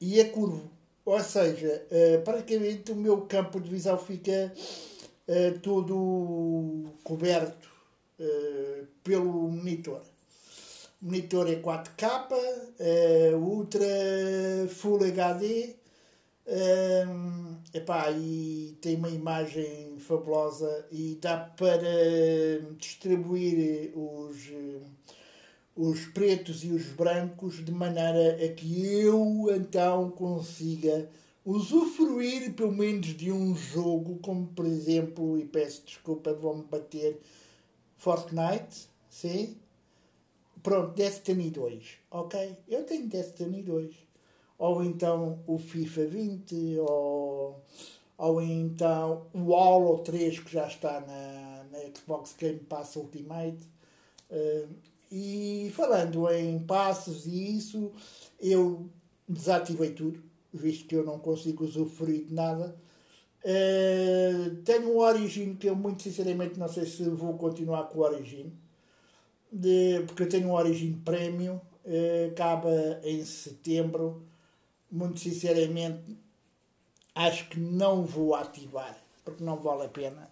e 0.00 0.20
é 0.20 0.24
curvo. 0.24 0.70
Ou 1.04 1.18
seja, 1.20 1.86
uh, 1.90 2.22
praticamente 2.22 2.92
o 2.92 2.96
meu 2.96 3.22
campo 3.22 3.58
de 3.60 3.70
visão 3.70 3.98
fica 3.98 4.52
uh, 5.26 5.58
todo 5.60 6.90
coberto 7.02 7.68
uh, 8.18 8.86
pelo 9.02 9.48
monitor. 9.48 10.02
O 11.02 11.06
monitor 11.06 11.50
é 11.50 11.56
4K, 11.56 12.28
Ultra 13.40 13.88
Full 14.68 15.04
HD, 15.04 15.74
um, 16.46 17.56
epá, 17.72 18.10
e 18.10 18.76
tem 18.80 18.96
uma 18.96 19.08
imagem 19.08 19.98
fabulosa 19.98 20.86
e 20.90 21.18
dá 21.20 21.36
para 21.38 21.80
distribuir 22.78 23.92
os, 23.96 24.36
os 25.76 26.06
pretos 26.06 26.64
e 26.64 26.68
os 26.70 26.86
brancos 26.86 27.64
de 27.64 27.70
maneira 27.70 28.44
a 28.44 28.48
que 28.48 29.00
eu 29.00 29.46
então 29.54 30.10
consiga 30.10 31.08
usufruir 31.44 32.52
pelo 32.54 32.72
menos 32.72 33.06
de 33.08 33.30
um 33.30 33.54
jogo, 33.56 34.18
como 34.20 34.46
por 34.48 34.66
exemplo, 34.66 35.38
e 35.38 35.44
peço 35.44 35.82
desculpa, 35.84 36.32
vão-me 36.32 36.64
bater 36.64 37.20
Fortnite, 37.96 38.88
sim? 39.08 39.56
Pronto, 40.62 40.94
Destiny 40.94 41.50
2, 41.50 41.84
ok? 42.10 42.56
Eu 42.68 42.84
tenho 42.84 43.08
Destiny 43.08 43.62
2 43.62 44.09
ou 44.60 44.84
então 44.84 45.38
o 45.46 45.58
FIFA 45.58 46.04
20, 46.04 46.78
ou, 46.80 47.64
ou 48.18 48.42
então 48.42 49.26
o 49.32 49.54
Halo 49.54 50.00
3 50.00 50.38
que 50.38 50.52
já 50.52 50.66
está 50.66 51.00
na, 51.00 51.64
na 51.72 51.78
Xbox 51.96 52.36
Game 52.38 52.58
Pass 52.58 52.94
Ultimate. 52.96 53.56
Uh, 54.30 54.68
e 55.10 55.72
falando 55.74 56.30
em 56.30 56.58
passos 56.58 57.24
e 57.24 57.56
isso, 57.56 57.90
eu 58.38 58.86
desativei 59.26 59.92
tudo, 59.92 60.22
visto 60.52 60.86
que 60.86 60.94
eu 60.94 61.06
não 61.06 61.18
consigo 61.18 61.64
usufruir 61.64 62.26
de 62.26 62.34
nada. 62.34 62.76
Uh, 63.42 64.56
tenho 64.56 64.90
o 64.90 64.98
Origin 64.98 65.54
que 65.54 65.70
eu 65.70 65.74
muito 65.74 66.02
sinceramente 66.02 66.58
não 66.58 66.68
sei 66.68 66.84
se 66.84 67.02
vou 67.08 67.32
continuar 67.38 67.84
com 67.84 68.00
o 68.00 68.02
Origin, 68.02 68.52
de, 69.50 70.02
porque 70.06 70.24
eu 70.24 70.28
tenho 70.28 70.48
um 70.48 70.52
Origin 70.52 71.00
Premium, 71.02 71.54
uh, 71.54 72.30
acaba 72.30 73.00
em 73.02 73.24
setembro 73.24 74.28
muito 74.90 75.20
sinceramente, 75.20 76.16
acho 77.14 77.48
que 77.48 77.58
não 77.58 78.04
vou 78.04 78.34
ativar, 78.34 78.96
porque 79.24 79.44
não 79.44 79.56
vale 79.56 79.84
a 79.84 79.88
pena. 79.88 80.30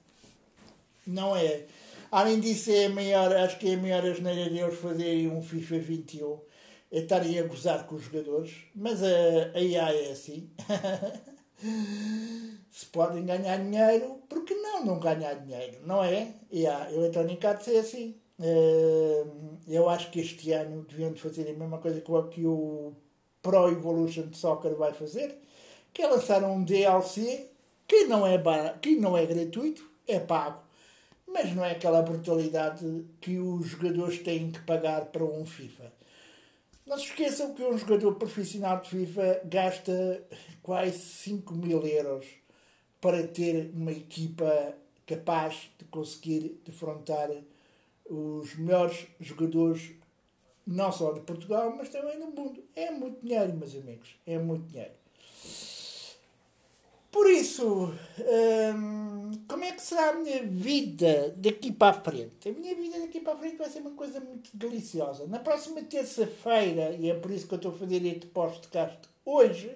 Não 1.06 1.36
é. 1.36 1.66
Além 2.10 2.40
disso, 2.40 2.70
é 2.70 2.86
a 2.86 2.90
maior, 2.90 3.34
acho 3.36 3.58
que 3.58 3.70
é 3.70 3.74
a 3.74 3.78
maior 3.78 4.04
asneira 4.04 4.50
de 4.50 4.58
eles 4.58 4.78
fazerem 4.78 5.28
um 5.28 5.42
FIFA 5.42 5.78
21 5.78 6.40
é 6.90 7.00
estarem 7.00 7.38
a 7.38 7.42
gozar 7.42 7.86
com 7.86 7.96
os 7.96 8.04
jogadores, 8.04 8.64
mas 8.74 9.02
a, 9.02 9.08
a 9.54 9.60
IA 9.60 9.92
é 9.92 10.10
assim. 10.10 10.50
Se 12.70 12.86
podem 12.86 13.26
ganhar 13.26 13.58
dinheiro, 13.58 14.22
porque 14.28 14.54
não 14.54 14.84
não 14.84 15.00
ganhar 15.00 15.34
dinheiro, 15.34 15.78
não 15.84 16.02
é? 16.02 16.34
A 16.50 16.92
eletrónica 16.92 17.50
há 17.50 17.54
de 17.54 17.64
ser 17.64 17.78
assim. 17.78 18.14
Eh, 18.40 19.24
eu 19.66 19.88
acho 19.88 20.10
que 20.10 20.20
este 20.20 20.52
ano 20.52 20.86
deviam 20.88 21.14
fazer 21.16 21.50
a 21.50 21.52
mesma 21.52 21.78
coisa 21.78 22.00
que 22.00 22.46
o 22.46 22.94
Pro 23.42 23.70
Evolution 23.70 24.32
Soccer 24.32 24.74
vai 24.74 24.92
fazer, 24.92 25.38
que 25.92 26.02
é 26.02 26.06
lançar 26.06 26.42
um 26.44 26.62
DLC 26.62 27.46
que 27.86 28.04
não 28.04 28.26
é, 28.26 28.36
bar... 28.36 28.78
que 28.80 28.96
não 28.96 29.16
é 29.16 29.24
gratuito, 29.24 29.88
é 30.06 30.18
pago, 30.20 30.62
mas 31.26 31.54
não 31.54 31.64
é 31.64 31.72
aquela 31.72 32.02
brutalidade 32.02 33.04
que 33.20 33.38
os 33.38 33.66
jogadores 33.66 34.18
têm 34.18 34.50
que 34.50 34.60
pagar 34.60 35.06
para 35.06 35.24
um 35.24 35.46
FIFA. 35.46 35.92
Não 36.86 36.98
se 36.98 37.04
esqueçam 37.04 37.54
que 37.54 37.62
um 37.62 37.76
jogador 37.76 38.14
profissional 38.14 38.80
de 38.80 38.88
FIFA 38.88 39.40
gasta 39.44 40.22
quase 40.62 40.98
5 40.98 41.54
mil 41.54 41.86
euros 41.86 42.26
para 43.00 43.26
ter 43.26 43.70
uma 43.74 43.92
equipa 43.92 44.74
capaz 45.06 45.70
de 45.78 45.84
conseguir 45.86 46.60
defrontar 46.64 47.30
os 48.08 48.54
melhores 48.56 49.06
jogadores 49.20 49.90
não 50.68 50.92
só 50.92 51.12
de 51.12 51.20
Portugal, 51.20 51.74
mas 51.76 51.88
também 51.88 52.18
no 52.18 52.26
mundo. 52.26 52.62
É 52.76 52.90
muito 52.90 53.20
dinheiro, 53.22 53.54
meus 53.54 53.74
amigos, 53.74 54.14
é 54.26 54.38
muito 54.38 54.66
dinheiro. 54.66 54.92
Por 57.10 57.26
isso, 57.30 57.90
hum, 58.76 59.30
como 59.48 59.64
é 59.64 59.72
que 59.72 59.80
será 59.80 60.10
a 60.10 60.12
minha 60.12 60.42
vida 60.42 61.34
daqui 61.38 61.72
para 61.72 61.96
a 61.96 62.00
frente? 62.00 62.50
A 62.50 62.52
minha 62.52 62.74
vida 62.76 63.00
daqui 63.00 63.18
para 63.20 63.32
a 63.32 63.38
frente 63.38 63.56
vai 63.56 63.70
ser 63.70 63.80
uma 63.80 63.92
coisa 63.92 64.20
muito 64.20 64.50
deliciosa. 64.54 65.26
Na 65.26 65.38
próxima 65.38 65.82
terça-feira, 65.82 66.94
e 66.94 67.10
é 67.10 67.14
por 67.14 67.30
isso 67.30 67.48
que 67.48 67.54
eu 67.54 67.56
estou 67.56 67.72
a 67.72 67.74
fazer 67.74 68.04
este 68.04 68.26
podcast 68.26 69.08
hoje, 69.24 69.74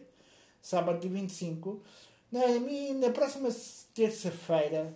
sábado 0.61 1.01
de 1.01 1.09
25, 1.09 1.83
na, 2.31 2.47
minha, 2.61 2.95
na 2.95 3.11
próxima 3.11 3.49
terça-feira 3.95 4.95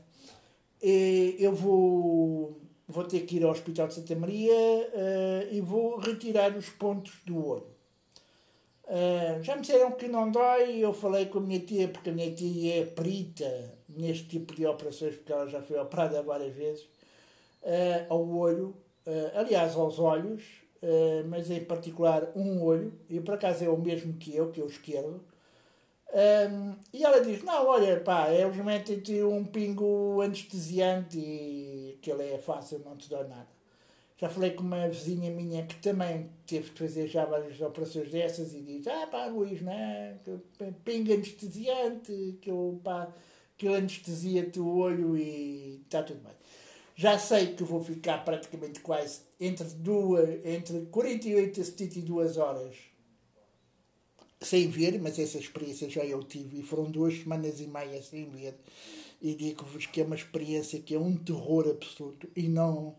eh, 0.82 1.36
eu 1.38 1.54
vou 1.54 2.60
vou 2.88 3.04
ter 3.04 3.20
que 3.20 3.36
ir 3.36 3.44
ao 3.44 3.50
Hospital 3.50 3.88
de 3.88 3.94
Santa 3.94 4.14
Maria 4.14 4.52
uh, 4.52 5.52
e 5.54 5.60
vou 5.60 5.98
retirar 5.98 6.56
os 6.56 6.68
pontos 6.68 7.14
do 7.24 7.44
olho. 7.44 7.66
Uh, 8.84 9.42
já 9.42 9.56
me 9.56 9.62
disseram 9.62 9.92
que 9.92 10.06
não 10.06 10.30
dói, 10.30 10.78
eu 10.78 10.94
falei 10.94 11.26
com 11.26 11.38
a 11.38 11.40
minha 11.40 11.58
tia, 11.58 11.88
porque 11.88 12.10
a 12.10 12.12
minha 12.12 12.32
tia 12.32 12.82
é 12.82 12.86
perita 12.86 13.74
neste 13.88 14.28
tipo 14.28 14.54
de 14.54 14.64
operações, 14.64 15.16
porque 15.16 15.32
ela 15.32 15.48
já 15.48 15.60
foi 15.60 15.78
operada 15.78 16.22
várias 16.22 16.54
vezes, 16.54 16.84
uh, 17.62 18.06
ao 18.08 18.28
olho, 18.28 18.76
aliás 19.34 19.76
aos 19.76 20.00
olhos, 20.00 20.42
mas 21.28 21.48
em 21.48 21.64
particular 21.64 22.28
um 22.34 22.60
olho, 22.60 22.92
e 23.08 23.20
por 23.20 23.34
acaso 23.34 23.64
é 23.64 23.68
o 23.68 23.76
mesmo 23.76 24.14
que 24.14 24.34
eu, 24.34 24.50
que 24.50 24.60
é 24.60 24.64
o 24.64 24.66
esquerdo, 24.66 25.20
um, 26.16 26.76
e 26.92 27.04
ela 27.04 27.20
diz: 27.20 27.42
Não, 27.42 27.66
olha, 27.66 28.00
pá, 28.00 28.28
é 28.28 28.46
metem-te 28.46 29.22
um 29.22 29.44
pingo 29.44 30.20
anestesiante 30.22 31.18
e 31.18 31.85
aquilo 32.10 32.22
é 32.22 32.38
fácil, 32.38 32.80
não 32.84 32.96
te 32.96 33.08
dói 33.08 33.26
nada. 33.26 33.48
Já 34.18 34.30
falei 34.30 34.52
com 34.52 34.62
uma 34.62 34.88
vizinha 34.88 35.30
minha 35.30 35.66
que 35.66 35.76
também 35.76 36.30
teve 36.46 36.70
de 36.70 36.78
fazer 36.78 37.06
já 37.06 37.26
várias 37.26 37.60
operações 37.60 38.10
dessas 38.10 38.54
e 38.54 38.60
diz: 38.62 38.86
Ah, 38.86 39.06
pá, 39.06 39.26
Luís, 39.26 39.60
né? 39.60 40.18
Pingo 40.84 41.12
anestesiante, 41.12 42.38
que 42.40 42.50
eu, 42.50 42.80
pá, 42.82 43.12
que 43.58 43.68
anestesia-te 43.68 44.58
o 44.58 44.74
olho 44.74 45.18
e 45.18 45.82
está 45.84 46.02
tudo 46.02 46.22
bem. 46.22 46.32
Já 46.94 47.18
sei 47.18 47.54
que 47.54 47.62
vou 47.62 47.84
ficar 47.84 48.24
praticamente 48.24 48.80
quase 48.80 49.20
entre, 49.38 49.66
duas, 49.74 50.44
entre 50.46 50.86
48 50.86 51.60
e 51.60 51.64
72 51.64 52.38
horas 52.38 52.74
sem 54.40 54.68
ver, 54.68 55.00
mas 55.00 55.18
essa 55.18 55.38
experiência 55.38 55.88
já 55.88 56.04
eu 56.04 56.22
tive 56.22 56.60
e 56.60 56.62
foram 56.62 56.90
duas 56.90 57.14
semanas 57.18 57.60
e 57.60 57.66
meia 57.66 58.02
sem 58.02 58.28
ver. 58.28 58.54
E 59.20 59.34
digo-vos 59.34 59.86
que 59.86 60.00
é 60.00 60.04
uma 60.04 60.16
experiência 60.16 60.80
que 60.80 60.94
é 60.94 60.98
um 60.98 61.16
terror 61.16 61.68
absoluto 61.68 62.28
e 62.36 62.48
não, 62.48 62.96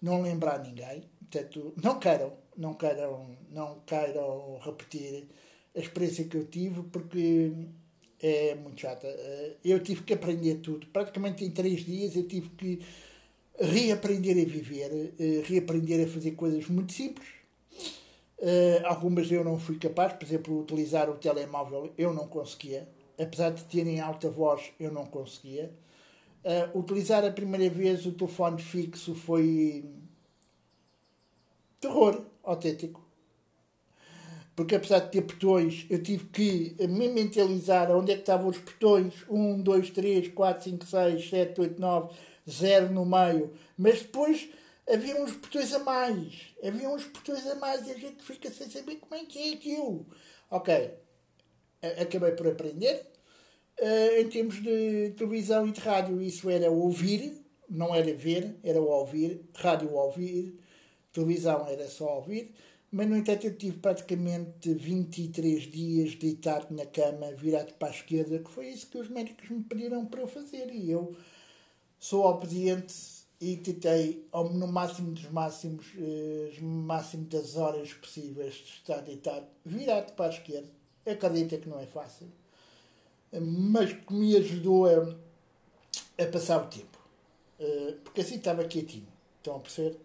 não 0.00 0.22
lembrar 0.22 0.58
ninguém. 0.62 1.04
Portanto, 1.30 1.72
não 1.82 1.98
queiram, 1.98 2.32
não 2.56 2.74
queiram, 2.74 3.36
não 3.50 3.80
queiram 3.86 4.58
repetir 4.62 5.28
a 5.74 5.80
experiência 5.80 6.24
que 6.24 6.36
eu 6.36 6.46
tive 6.46 6.82
porque 6.84 7.52
é 8.20 8.54
muito 8.54 8.80
chata. 8.80 9.06
Eh, 9.06 9.56
eu 9.64 9.80
tive 9.82 10.02
que 10.02 10.14
aprender 10.14 10.56
tudo. 10.56 10.86
Praticamente 10.88 11.44
em 11.44 11.50
três 11.50 11.84
dias 11.84 12.16
eu 12.16 12.26
tive 12.26 12.48
que 12.50 12.80
reaprender 13.58 14.36
a 14.36 14.48
viver, 14.48 15.12
eh, 15.18 15.42
reaprender 15.44 16.06
a 16.06 16.10
fazer 16.10 16.32
coisas 16.32 16.66
muito 16.68 16.92
simples. 16.92 17.41
Eh, 18.42 18.82
algumas 18.84 19.30
eu 19.30 19.44
não 19.44 19.58
fui 19.58 19.78
capaz, 19.78 20.12
por 20.14 20.24
exemplo, 20.24 20.60
utilizar 20.60 21.08
o 21.08 21.14
telemóvel 21.14 21.92
eu 21.96 22.12
não 22.12 22.26
conseguia. 22.26 22.88
Apesar 23.18 23.50
de 23.50 23.64
terem 23.64 24.00
alta 24.00 24.28
voz, 24.28 24.72
eu 24.80 24.92
não 24.92 25.06
conseguia. 25.06 25.72
utilizar 26.74 27.24
a 27.24 27.30
primeira 27.30 27.72
vez 27.72 28.04
o 28.04 28.12
telefone 28.12 28.60
fixo 28.60 29.14
foi 29.14 29.84
terror 31.80 32.20
autêntico 32.42 33.02
porque 34.54 34.74
apesar 34.74 35.00
de 35.00 35.10
ter 35.10 35.22
botões, 35.22 35.86
eu 35.88 36.02
tive 36.02 36.24
que 36.26 36.76
me 36.86 37.08
mentalizar 37.08 37.90
onde 37.90 38.12
é 38.12 38.14
que 38.14 38.20
estavam 38.20 38.48
os 38.48 38.58
botões 38.58 39.14
1, 39.28 39.62
2, 39.62 39.90
3, 39.90 40.28
4, 40.28 40.64
5, 40.64 40.86
6, 40.86 41.30
7, 41.30 41.60
8, 41.60 41.80
9, 41.80 42.14
0 42.48 42.92
no 42.92 43.06
meio. 43.06 43.50
Mas 43.78 44.02
depois 44.02 44.48
havia 44.88 45.22
uns 45.22 45.32
botões 45.32 45.72
a 45.72 45.78
mais. 45.80 46.54
Havia 46.62 46.88
uns 46.88 47.04
botões 47.06 47.46
a 47.46 47.54
mais 47.56 47.86
e 47.86 47.92
a 47.92 47.98
gente 47.98 48.22
fica 48.22 48.50
sem 48.50 48.68
saber 48.70 48.96
como 48.96 49.14
é 49.14 49.24
que 49.24 49.38
é 49.38 49.54
aquilo. 49.54 50.06
Ok, 50.50 50.94
acabei 52.00 52.32
por 52.32 52.46
aprender. 52.46 53.06
Uh, 53.80 54.20
em 54.20 54.28
termos 54.28 54.62
de 54.62 55.14
televisão 55.16 55.66
e 55.66 55.72
de 55.72 55.80
rádio, 55.80 56.20
isso 56.20 56.48
era 56.48 56.70
ouvir, 56.70 57.42
não 57.68 57.94
era 57.94 58.14
ver, 58.14 58.56
era 58.62 58.80
ouvir. 58.80 59.40
Rádio 59.54 59.92
ouvir, 59.92 60.58
televisão 61.12 61.66
era 61.66 61.88
só 61.88 62.16
ouvir. 62.16 62.54
Mas, 62.90 63.08
no 63.08 63.16
entanto, 63.16 63.46
eu 63.46 63.56
tive 63.56 63.78
praticamente 63.78 64.74
23 64.74 65.62
dias 65.62 66.14
deitado 66.14 66.74
na 66.74 66.84
cama, 66.84 67.32
virado 67.32 67.72
para 67.74 67.88
a 67.88 67.90
esquerda, 67.90 68.38
que 68.38 68.50
foi 68.50 68.68
isso 68.68 68.86
que 68.88 68.98
os 68.98 69.08
médicos 69.08 69.48
me 69.48 69.62
pediram 69.62 70.04
para 70.04 70.20
eu 70.20 70.28
fazer. 70.28 70.70
E 70.70 70.90
eu 70.90 71.16
sou 71.98 72.26
obediente 72.26 73.21
e 73.42 73.56
tentei, 73.56 74.24
no 74.32 74.68
máximo 74.68 75.10
dos 75.10 75.28
máximos, 75.28 75.84
eh, 75.98 76.56
máximo 76.60 77.24
das 77.24 77.56
horas 77.56 77.92
possíveis, 77.92 78.54
de 78.54 78.70
estar 78.70 79.00
deitado, 79.02 79.44
virado 79.66 80.12
para 80.12 80.26
a 80.26 80.28
esquerda. 80.28 80.68
Acredita 81.04 81.56
que 81.56 81.68
não 81.68 81.80
é 81.80 81.86
fácil, 81.86 82.28
mas 83.32 83.92
que 83.92 84.14
me 84.14 84.36
ajudou 84.36 84.86
a, 84.86 86.22
a 86.22 86.26
passar 86.28 86.62
o 86.62 86.68
tempo. 86.68 86.96
Eh, 87.58 87.96
porque 88.04 88.20
assim 88.20 88.36
estava 88.36 88.62
quietinho. 88.62 89.08
Estão 89.38 89.56
a 89.56 89.58
perceber? 89.58 89.98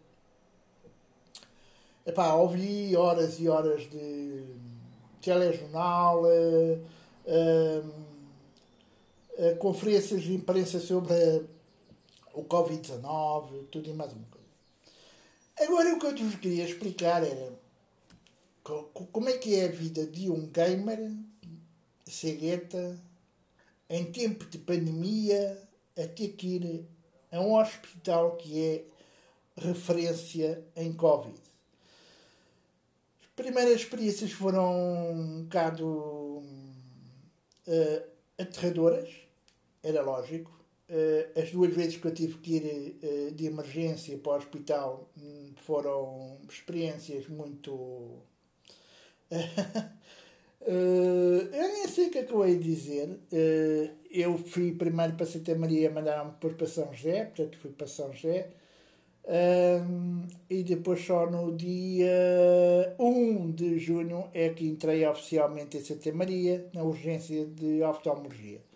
Epá, 2.07 2.33
ouvi 2.33 2.97
horas 2.97 3.39
e 3.39 3.47
horas 3.47 3.87
de 3.87 4.45
telejornal, 5.21 6.23
uh, 6.23 6.81
uh, 7.27 7.87
uh, 9.37 9.55
conferências 9.57 10.23
de 10.23 10.33
imprensa 10.33 10.79
sobre 10.79 11.45
o 12.41 12.45
Covid-19, 12.45 13.67
tudo 13.71 13.89
e 13.89 13.93
mais 13.93 14.13
uma 14.13 14.25
coisa. 14.29 14.47
Agora, 15.59 15.93
o 15.93 15.99
que 15.99 16.05
eu 16.05 16.15
vos 16.15 16.35
queria 16.35 16.63
explicar 16.63 17.23
era 17.23 17.53
como 18.63 19.29
é 19.29 19.37
que 19.37 19.55
é 19.55 19.65
a 19.65 19.71
vida 19.71 20.05
de 20.05 20.29
um 20.29 20.47
gamer 20.47 21.11
cegueta 22.05 22.99
em 23.89 24.11
tempo 24.11 24.45
de 24.45 24.57
pandemia 24.57 25.61
a 25.97 26.07
ter 26.07 26.29
que 26.29 26.47
ir 26.47 26.85
a 27.31 27.39
um 27.39 27.55
hospital 27.55 28.35
que 28.35 28.61
é 28.61 28.83
referência 29.55 30.63
em 30.75 30.93
Covid 30.93 31.47
primeiras 33.37 33.81
experiências 33.81 34.31
foram 34.31 35.11
um 35.11 35.43
bocado 35.43 35.87
uh, 35.87 36.43
aterradoras, 38.37 39.09
era 39.83 40.01
lógico. 40.01 40.51
Uh, 40.89 41.37
as 41.37 41.51
duas 41.51 41.73
vezes 41.73 41.97
que 41.97 42.07
eu 42.07 42.13
tive 42.13 42.37
que 42.37 42.55
ir 42.55 42.97
uh, 43.03 43.31
de 43.33 43.45
emergência 43.45 44.17
para 44.17 44.31
o 44.31 44.37
hospital 44.37 45.09
um, 45.21 45.51
foram 45.57 46.37
experiências 46.49 47.27
muito. 47.27 48.21
eu 50.65 51.51
nem 51.51 51.87
sei 51.89 52.07
o 52.07 52.09
que 52.09 52.19
é 52.19 52.23
que 52.23 52.31
eu 52.31 52.45
hei 52.45 52.57
de 52.57 52.63
dizer. 52.63 53.19
eu 54.09 54.37
fui 54.37 54.71
primeiro 54.75 55.13
para 55.15 55.25
Santa 55.25 55.53
Maria, 55.55 55.91
mandaram-me 55.91 56.31
depois 56.31 56.53
para 56.53 56.67
São 56.67 56.93
José, 56.93 57.25
portanto 57.25 57.57
fui 57.57 57.71
para 57.71 57.87
São 57.87 58.13
José. 58.13 58.49
E 60.49 60.63
depois 60.63 61.01
só 61.05 61.29
no 61.29 61.55
dia 61.57 62.95
1 62.97 63.51
de 63.51 63.77
junho 63.77 64.29
é 64.33 64.49
que 64.49 64.65
entrei 64.65 65.05
oficialmente 65.05 65.77
em 65.77 65.83
Santa 65.83 66.13
Maria, 66.13 66.65
na 66.73 66.83
urgência 66.83 67.45
de 67.45 67.83
oftalmologia. 67.83 68.66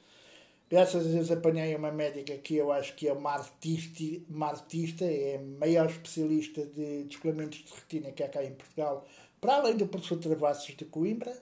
Graças 0.72 1.06
a 1.06 1.10
Deus 1.10 1.30
apanhei 1.30 1.76
uma 1.76 1.92
médica 1.92 2.38
que 2.38 2.56
eu 2.56 2.72
acho 2.72 2.96
que 2.96 3.06
é 3.06 3.12
uma 3.12 3.34
artista, 3.34 4.04
uma 4.30 4.48
artista 4.48 5.04
é 5.04 5.36
a 5.36 5.60
maior 5.60 5.90
especialista 5.90 6.66
de 6.66 7.04
descolamentos 7.04 7.60
de 7.60 7.74
retina 7.74 8.10
que 8.14 8.24
há 8.24 8.30
cá 8.30 8.42
em 8.42 8.54
Portugal, 8.54 9.06
para 9.42 9.56
além 9.56 9.76
do 9.76 9.86
professor 9.86 10.18
Travassos 10.18 10.74
de 10.78 10.86
Coimbra, 10.86 11.38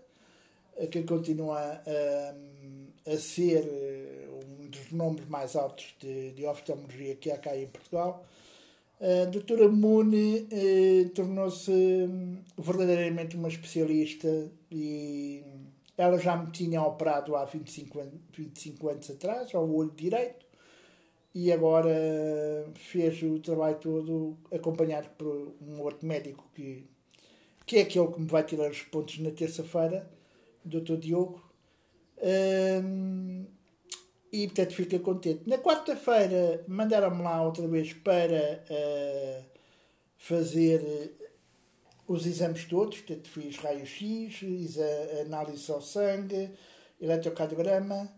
que 0.92 1.04
continua 1.04 1.60
a, 1.60 3.12
a 3.12 3.18
ser 3.18 3.64
um 4.62 4.68
dos 4.68 4.92
nomes 4.92 5.28
mais 5.28 5.56
altos 5.56 5.94
de, 6.00 6.32
de 6.32 6.48
oftalmologia 6.48 7.14
que 7.14 7.30
há 7.30 7.38
cá 7.38 7.56
em 7.56 7.68
Portugal. 7.68 8.26
A 9.00 9.26
doutora 9.26 9.70
Mune 9.70 10.48
eh, 10.52 11.08
tornou-se 11.14 11.72
hum, 11.72 12.40
verdadeiramente 12.58 13.38
uma 13.38 13.48
especialista 13.48 14.52
e 14.72 15.44
ela 16.00 16.18
já 16.18 16.38
me 16.38 16.50
tinha 16.50 16.82
operado 16.82 17.36
há 17.36 17.44
25 17.44 18.00
anos, 18.00 18.14
25 18.32 18.88
anos 18.88 19.10
atrás, 19.10 19.54
ao 19.54 19.70
olho 19.70 19.92
direito, 19.92 20.46
e 21.36 21.52
agora 21.52 21.92
fez 22.74 23.22
o 23.22 23.38
trabalho 23.40 23.76
todo 23.80 24.38
acompanhado 24.50 25.10
por 25.18 25.54
um 25.62 25.82
outro 25.82 26.08
médico 26.08 26.50
que, 26.56 26.86
que 27.66 27.80
é 27.80 27.82
aquele 27.82 28.08
que 28.08 28.22
me 28.22 28.28
vai 28.28 28.44
tirar 28.44 28.72
os 28.72 28.82
pontos 28.84 29.20
na 29.20 29.30
terça-feira, 29.32 30.10
Dr. 30.64 30.96
Diogo. 30.96 31.44
Um, 32.22 33.46
e 34.32 34.48
portanto 34.48 34.76
fica 34.76 35.00
contente. 35.00 35.50
Na 35.50 35.58
quarta-feira 35.58 36.64
mandaram-me 36.66 37.24
lá 37.24 37.44
outra 37.44 37.68
vez 37.68 37.92
para 37.92 38.64
uh, 38.72 39.46
fazer 40.18 41.19
os 42.10 42.26
exames 42.26 42.66
todos, 42.66 42.98
portanto 42.98 43.30
fiz 43.30 43.56
raio-x, 43.58 44.42
análise 45.22 45.72
ao 45.72 45.80
sangue, 45.80 46.50
eletrocardiograma 47.00 48.12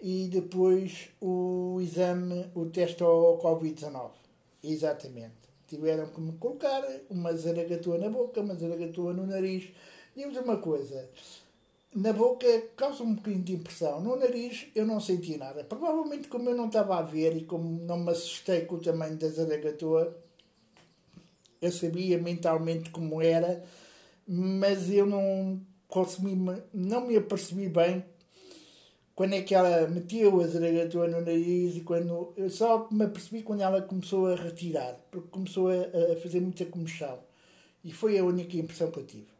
e 0.00 0.28
depois 0.28 1.08
o 1.20 1.80
exame, 1.80 2.46
o 2.54 2.66
teste 2.66 3.02
ao 3.02 3.40
Covid-19. 3.40 4.12
Exatamente. 4.62 5.42
Tiveram 5.66 6.06
que 6.06 6.20
me 6.20 6.32
colocar 6.38 6.82
uma 7.10 7.34
zaragatua 7.34 7.98
na 7.98 8.08
boca, 8.08 8.40
uma 8.40 8.54
zaragatua 8.54 9.12
no 9.12 9.26
nariz. 9.26 9.72
Digo-vos 10.14 10.38
uma 10.38 10.58
coisa, 10.58 11.08
na 11.92 12.12
boca 12.12 12.46
causa 12.76 13.02
um 13.02 13.16
bocadinho 13.16 13.42
de 13.42 13.54
impressão. 13.54 14.00
No 14.00 14.14
nariz 14.14 14.68
eu 14.72 14.86
não 14.86 15.00
senti 15.00 15.36
nada. 15.36 15.64
Provavelmente 15.64 16.28
como 16.28 16.48
eu 16.48 16.54
não 16.54 16.68
estava 16.68 16.96
a 16.96 17.02
ver 17.02 17.36
e 17.36 17.44
como 17.44 17.84
não 17.84 17.98
me 17.98 18.12
assustei 18.12 18.66
com 18.66 18.76
o 18.76 18.80
tamanho 18.80 19.16
da 19.16 19.28
zaragatua, 19.28 20.16
eu 21.62 21.72
sabia 21.72 22.18
mentalmente 22.18 22.90
como 22.90 23.22
era, 23.22 23.64
mas 24.26 24.90
eu 24.90 25.06
não 25.06 25.60
consumi, 25.88 26.36
não 26.74 27.06
me 27.06 27.16
apercebi 27.16 27.68
bem 27.68 28.04
quando 29.14 29.34
é 29.34 29.42
que 29.42 29.54
ela 29.54 29.86
meteu 29.88 30.40
a 30.40 30.46
zaragatua 30.46 31.06
no 31.06 31.20
nariz 31.20 31.76
e 31.76 31.80
quando 31.82 32.32
eu 32.36 32.50
só 32.50 32.88
me 32.90 33.04
apercebi 33.04 33.42
quando 33.42 33.60
ela 33.60 33.80
começou 33.82 34.26
a 34.26 34.34
retirar, 34.34 34.98
porque 35.10 35.28
começou 35.28 35.68
a, 35.68 36.12
a 36.12 36.16
fazer 36.16 36.40
muita 36.40 36.64
comichão. 36.64 37.18
E 37.84 37.92
foi 37.92 38.18
a 38.18 38.24
única 38.24 38.56
impressão 38.56 38.90
que 38.90 38.98
eu 38.98 39.06
tive. 39.06 39.32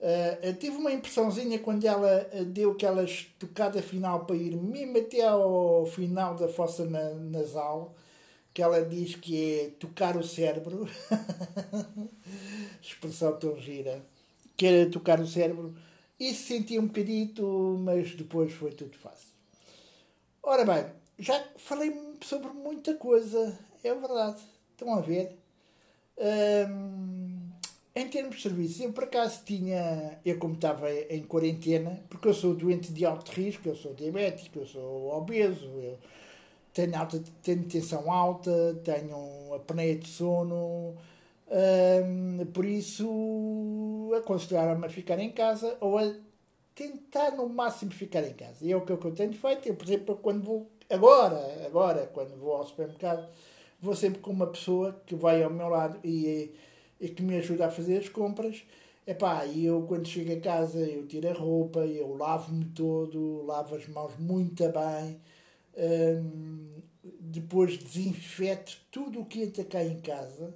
Uh, 0.00 0.54
tive 0.54 0.76
uma 0.76 0.92
impressãozinha 0.92 1.58
quando 1.58 1.84
ela 1.84 2.26
uh, 2.32 2.44
deu 2.44 2.72
aquela 2.72 3.04
estocada 3.04 3.82
final 3.82 4.24
para 4.24 4.36
ir 4.36 4.56
mesmo 4.56 4.96
até 4.96 5.26
ao 5.26 5.84
final 5.86 6.34
da 6.36 6.48
fossa 6.48 6.86
na, 6.86 7.10
nasal, 7.14 7.94
que 8.52 8.62
ela 8.62 8.84
diz 8.84 9.14
que 9.14 9.60
é 9.60 9.70
tocar 9.78 10.16
o 10.16 10.24
cérebro. 10.24 10.88
Expressão 12.82 13.38
tão 13.38 13.56
gira. 13.58 14.02
Que 14.56 14.66
era 14.66 14.90
tocar 14.90 15.20
o 15.20 15.26
cérebro. 15.26 15.74
E 16.18 16.34
senti 16.34 16.78
um 16.78 16.86
bocadito, 16.86 17.78
mas 17.82 18.14
depois 18.14 18.52
foi 18.52 18.72
tudo 18.72 18.96
fácil. 18.98 19.30
Ora 20.42 20.64
bem, 20.64 20.86
já 21.18 21.42
falei 21.56 21.94
sobre 22.22 22.48
muita 22.48 22.94
coisa, 22.94 23.58
é 23.82 23.94
verdade. 23.94 24.42
Estão 24.72 24.94
a 24.94 25.00
ver? 25.00 25.36
Em 27.94 28.08
termos 28.08 28.36
de 28.36 28.42
serviços, 28.42 28.80
eu 28.80 28.92
por 28.92 29.04
acaso 29.04 29.40
tinha, 29.44 30.18
eu 30.24 30.38
como 30.38 30.54
estava 30.54 30.92
em 30.92 31.22
quarentena, 31.22 32.02
porque 32.08 32.28
eu 32.28 32.34
sou 32.34 32.54
doente 32.54 32.92
de 32.92 33.04
alto 33.04 33.32
risco, 33.32 33.68
eu 33.68 33.74
sou 33.74 33.94
diabético, 33.94 34.58
eu 34.58 34.66
sou 34.66 35.12
obeso, 35.14 35.66
eu 35.66 35.98
tenho, 36.72 36.96
alta, 36.96 37.22
tenho 37.42 37.64
tensão 37.64 38.10
alta, 38.10 38.80
tenho 38.84 39.54
apneia 39.54 39.96
de 39.96 40.08
sono, 40.08 40.94
hum, 41.50 42.46
por 42.52 42.64
isso 42.64 44.10
aconselharam-me 44.16 44.86
a 44.86 44.90
ficar 44.90 45.18
em 45.18 45.30
casa 45.30 45.76
ou 45.80 45.98
a 45.98 46.12
tentar 46.74 47.32
no 47.32 47.48
máximo 47.48 47.90
ficar 47.92 48.22
em 48.26 48.32
casa. 48.32 48.64
E 48.64 48.72
é 48.72 48.76
o 48.76 48.80
que 48.82 48.92
eu 48.92 48.98
tenho 49.14 49.34
feito. 49.34 49.68
Eu, 49.68 49.74
por 49.74 49.86
exemplo, 49.86 50.16
quando 50.22 50.42
vou, 50.42 50.66
agora, 50.88 51.66
agora, 51.66 52.06
quando 52.12 52.36
vou 52.38 52.54
ao 52.54 52.66
supermercado, 52.66 53.28
vou 53.80 53.94
sempre 53.94 54.20
com 54.20 54.30
uma 54.30 54.46
pessoa 54.46 55.00
que 55.06 55.14
vai 55.14 55.42
ao 55.42 55.50
meu 55.50 55.68
lado 55.68 55.98
e, 56.04 56.54
e 57.00 57.08
que 57.08 57.22
me 57.22 57.36
ajuda 57.36 57.66
a 57.66 57.70
fazer 57.70 57.98
as 57.98 58.08
compras. 58.08 58.62
Epá, 59.06 59.44
e 59.44 59.66
eu 59.66 59.82
quando 59.88 60.06
chego 60.06 60.32
a 60.32 60.40
casa 60.40 60.78
eu 60.78 61.06
tiro 61.06 61.28
a 61.28 61.32
roupa, 61.32 61.80
eu 61.80 62.16
lavo-me 62.16 62.64
todo, 62.66 63.44
lavo 63.44 63.74
as 63.74 63.88
mãos 63.88 64.12
muito 64.18 64.62
bem, 64.68 65.20
depois 67.20 67.78
desinfeto 67.78 68.76
tudo 68.90 69.20
o 69.20 69.24
que 69.24 69.42
entra 69.42 69.64
cá 69.64 69.82
em 69.84 70.00
casa 70.00 70.54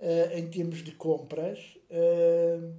uh, 0.00 0.38
em 0.38 0.46
termos 0.48 0.82
de 0.82 0.92
compras. 0.92 1.58
Uh, 1.90 2.72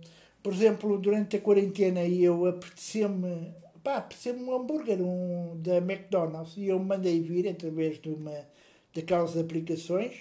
por 0.44 0.54
exemplo, 0.54 0.98
durante 0.98 1.38
a 1.38 1.42
quarentena 1.42 2.04
eu 2.06 2.46
apeteceu-me 2.46 3.54
pá, 3.84 3.98
apeteceu-me 3.98 4.44
um 4.44 4.56
hambúrguer 4.56 5.02
um, 5.02 5.60
da 5.62 5.78
McDonald's 5.78 6.56
e 6.58 6.68
eu 6.68 6.80
mandei 6.80 7.20
vir 7.20 7.48
através 7.48 8.00
de 8.00 8.10
uma 8.10 8.48
daquelas 8.94 9.38
aplicações. 9.38 10.14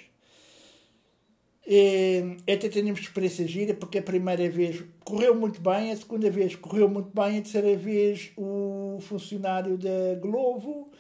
E, 1.67 2.37
até 2.43 2.69
tínhamos 2.69 3.01
experiência 3.01 3.47
gira 3.47 3.75
porque 3.75 3.99
a 3.99 4.03
primeira 4.03 4.49
vez 4.49 4.83
correu 5.05 5.35
muito 5.35 5.61
bem, 5.61 5.93
a 5.93 5.97
segunda 5.97 6.31
vez 6.31 6.57
correu 6.57 6.89
muito 6.89 7.11
bem, 7.15 7.39
a 7.39 7.43
terceira 7.43 7.77
vez 7.77 8.33
o 8.37 8.99
funcionário 9.03 9.77
da 9.77 10.15
Globo 10.21 10.91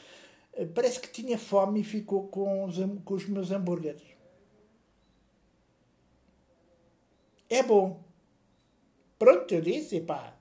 parece 0.74 1.00
que 1.00 1.08
tinha 1.10 1.38
fome 1.38 1.80
e 1.80 1.84
ficou 1.84 2.28
com 2.28 2.64
os, 2.64 2.76
com 3.04 3.14
os 3.14 3.26
meus 3.26 3.50
hambúrgueres. 3.50 4.02
É 7.48 7.62
bom. 7.62 8.02
Pronto, 9.18 9.52
eu 9.54 9.60
disse, 9.60 10.00
pá. 10.00 10.36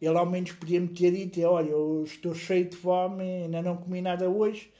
Ele 0.00 0.16
ao 0.16 0.26
menos 0.26 0.52
podia 0.52 0.80
me 0.80 0.88
ter 0.88 1.10
dito, 1.12 1.40
olha, 1.42 1.70
eu 1.70 2.04
estou 2.04 2.34
cheio 2.34 2.68
de 2.68 2.76
fome, 2.76 3.44
ainda 3.44 3.60
não 3.62 3.76
comi 3.76 4.00
nada 4.00 4.28
hoje 4.30 4.72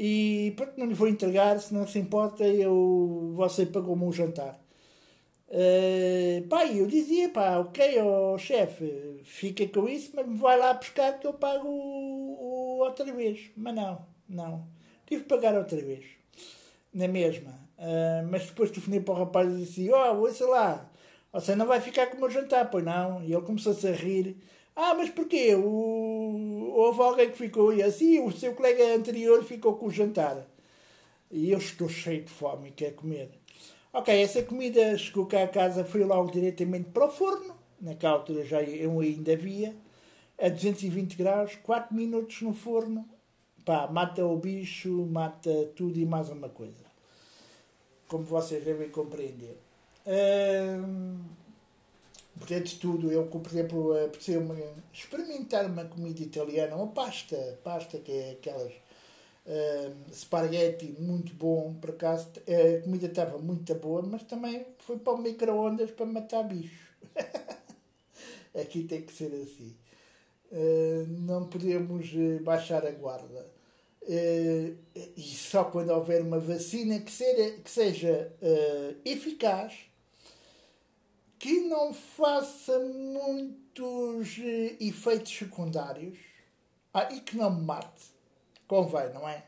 e 0.00 0.52
pronto, 0.56 0.74
não 0.78 0.86
lhe 0.86 0.94
vou 0.94 1.08
entregar, 1.08 1.58
se 1.58 1.74
não 1.74 1.84
se 1.84 1.98
importa, 1.98 2.44
eu, 2.46 3.32
você 3.34 3.66
pagou-me 3.66 4.04
um 4.04 4.12
jantar. 4.12 4.56
Uh, 5.48 6.46
pá, 6.48 6.66
eu 6.66 6.86
dizia, 6.86 7.28
pá, 7.30 7.58
ok, 7.58 8.00
oh, 8.02 8.38
chefe, 8.38 9.20
fica 9.24 9.66
com 9.66 9.88
isso, 9.88 10.12
mas 10.14 10.38
vai 10.38 10.56
lá 10.56 10.74
buscar 10.74 11.18
que 11.18 11.26
eu 11.26 11.32
pago 11.32 11.68
outra 12.78 13.12
vez. 13.12 13.50
Mas 13.56 13.74
não, 13.74 14.06
não. 14.28 14.66
Tive 15.06 15.22
que 15.22 15.28
pagar 15.28 15.54
outra 15.54 15.80
vez. 15.80 16.04
Na 16.92 17.08
mesma. 17.08 17.50
Uh, 17.78 18.26
mas 18.30 18.46
depois 18.46 18.70
telefonei 18.70 19.00
para 19.00 19.14
o 19.14 19.16
rapaz 19.18 19.52
e 19.52 19.64
disse, 19.64 19.90
oh, 19.90 20.16
ouça 20.20 20.44
lá, 20.46 20.90
você 21.32 21.54
não 21.54 21.66
vai 21.66 21.80
ficar 21.80 22.06
com 22.06 22.16
o 22.16 22.20
meu 22.20 22.30
jantar, 22.30 22.70
pois 22.70 22.84
não. 22.84 23.22
E 23.22 23.32
ele 23.32 23.42
começou-se 23.42 23.86
a 23.86 23.92
rir. 23.92 24.36
Ah, 24.74 24.94
mas 24.94 25.10
porquê? 25.10 25.54
O... 25.54 26.72
Houve 26.74 27.00
alguém 27.00 27.30
que 27.30 27.36
ficou 27.36 27.72
e 27.72 27.82
assim, 27.82 28.20
o 28.20 28.30
seu 28.32 28.54
colega 28.54 28.94
anterior 28.94 29.44
ficou 29.44 29.76
com 29.76 29.86
o 29.86 29.90
jantar. 29.90 30.46
E 31.30 31.50
eu 31.50 31.58
estou 31.58 31.88
cheio 31.88 32.24
de 32.24 32.30
fome 32.30 32.68
e 32.68 32.72
quero 32.72 32.94
comer. 32.94 33.30
Ok, 33.92 34.14
essa 34.14 34.42
comida 34.42 34.96
chegou 34.96 35.26
cá 35.26 35.42
a 35.42 35.48
casa, 35.48 35.84
foi 35.84 36.04
logo 36.04 36.30
diretamente 36.30 36.90
para 36.90 37.06
o 37.06 37.10
forno. 37.10 37.56
Naquela 37.80 38.14
altura 38.14 38.44
já 38.44 38.62
eu 38.62 39.00
ainda 39.00 39.32
havia. 39.32 39.74
A 40.40 40.48
220 40.48 41.16
graus, 41.16 41.56
4 41.56 41.94
minutos 41.94 42.42
no 42.42 42.54
forno. 42.54 43.08
Pá, 43.64 43.86
mata 43.88 44.24
o 44.24 44.36
bicho, 44.36 45.06
mata 45.06 45.50
tudo 45.76 45.98
e 45.98 46.06
mais 46.06 46.28
uma 46.28 46.48
coisa. 46.48 46.86
Como 48.06 48.24
vocês 48.24 48.64
devem 48.64 48.88
compreender. 48.88 49.58
Hum, 50.06 51.18
Portanto, 52.38 52.78
tudo. 52.78 53.12
Eu, 53.12 53.26
por 53.26 53.46
exemplo, 53.46 54.04
apeteceu-me 54.04 54.62
experimentar 54.92 55.66
uma 55.66 55.84
comida 55.84 56.22
italiana, 56.22 56.76
uma 56.76 56.86
pasta, 56.88 57.58
pasta 57.64 57.98
que 57.98 58.12
é 58.12 58.30
aquelas 58.32 58.72
uh, 58.72 60.14
spaghetti 60.14 60.94
muito 60.98 61.34
bom, 61.34 61.74
por 61.80 61.90
acaso 61.90 62.30
a 62.46 62.82
comida 62.82 63.06
estava 63.06 63.38
muito 63.38 63.74
boa, 63.74 64.02
mas 64.02 64.22
também 64.22 64.66
foi 64.78 64.98
para 64.98 65.14
o 65.14 65.18
micro-ondas 65.18 65.90
para 65.90 66.06
matar 66.06 66.44
bicho. 66.44 66.88
Aqui 68.54 68.84
tem 68.84 69.02
que 69.02 69.12
ser 69.12 69.32
assim. 69.34 69.74
Uh, 70.50 71.06
não 71.08 71.46
podemos 71.46 72.10
eh, 72.14 72.38
baixar 72.42 72.86
a 72.86 72.90
guarda. 72.90 73.46
Uh, 74.02 74.76
e 75.16 75.22
só 75.22 75.64
quando 75.64 75.90
houver 75.90 76.22
uma 76.22 76.38
vacina 76.38 76.98
que 77.00 77.10
seja, 77.10 77.50
que 77.62 77.70
seja 77.70 78.32
eficaz 79.04 79.88
que 81.38 81.60
não 81.60 81.94
faça 81.94 82.78
muitos 82.80 84.38
eh, 84.40 84.76
efeitos 84.80 85.32
secundários 85.32 86.18
ah, 86.92 87.08
e 87.12 87.20
que 87.20 87.36
não 87.36 87.54
me 87.54 87.64
mate. 87.64 88.10
Convém, 88.66 89.12
não 89.14 89.26
é? 89.28 89.44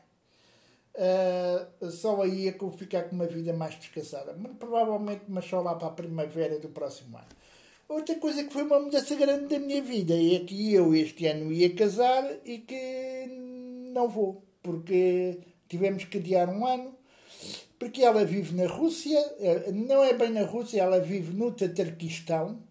Uh, 0.93 1.91
só 1.91 2.21
aí 2.21 2.47
é 2.47 2.51
que 2.51 2.63
eu 2.63 2.69
vou 2.69 2.77
ficar 2.77 3.03
com 3.03 3.15
uma 3.15 3.27
vida 3.27 3.53
mais 3.53 3.75
descansada. 3.75 4.35
Mas 4.37 4.53
provavelmente, 4.57 5.23
mas 5.27 5.45
só 5.45 5.61
lá 5.61 5.75
para 5.75 5.89
a 5.89 5.91
primavera 5.91 6.59
do 6.59 6.69
próximo 6.69 7.17
ano. 7.17 7.27
Outra 7.91 8.15
coisa 8.15 8.45
que 8.45 8.53
foi 8.53 8.63
uma 8.63 8.79
mudança 8.79 9.13
grande 9.15 9.47
da 9.47 9.59
minha 9.59 9.81
vida 9.81 10.13
é 10.13 10.39
que 10.39 10.73
eu 10.73 10.95
este 10.95 11.27
ano 11.27 11.51
ia 11.51 11.75
casar 11.75 12.23
e 12.45 12.59
que 12.59 13.27
não 13.93 14.07
vou, 14.07 14.41
porque 14.63 15.39
tivemos 15.67 16.05
que 16.05 16.17
adiar 16.17 16.47
um 16.49 16.65
ano 16.65 16.95
porque 17.77 18.01
ela 18.03 18.23
vive 18.23 18.55
na 18.55 18.67
Rússia, 18.67 19.19
eh, 19.39 19.71
não 19.73 20.03
é 20.03 20.13
bem 20.13 20.29
na 20.29 20.43
Rússia, 20.43 20.83
ela 20.83 20.99
vive 20.99 21.35
no 21.35 21.51
Tatarquistão, 21.51 22.61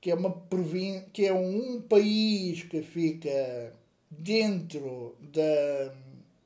que 0.00 0.10
é 0.10 0.14
uma 0.14 0.30
província, 0.30 1.04
que 1.12 1.26
é 1.26 1.32
um, 1.34 1.82
país 1.82 2.62
que 2.62 2.80
fica 2.80 3.74
dentro 4.08 5.16
da, 5.20 5.92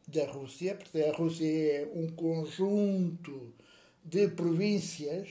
da 0.09 0.33
Rússia, 0.33 0.75
porque 0.75 1.01
a 1.01 1.13
Rússia 1.13 1.47
é 1.47 1.89
um 1.95 2.09
conjunto 2.09 3.53
de 4.03 4.29
províncias 4.29 5.29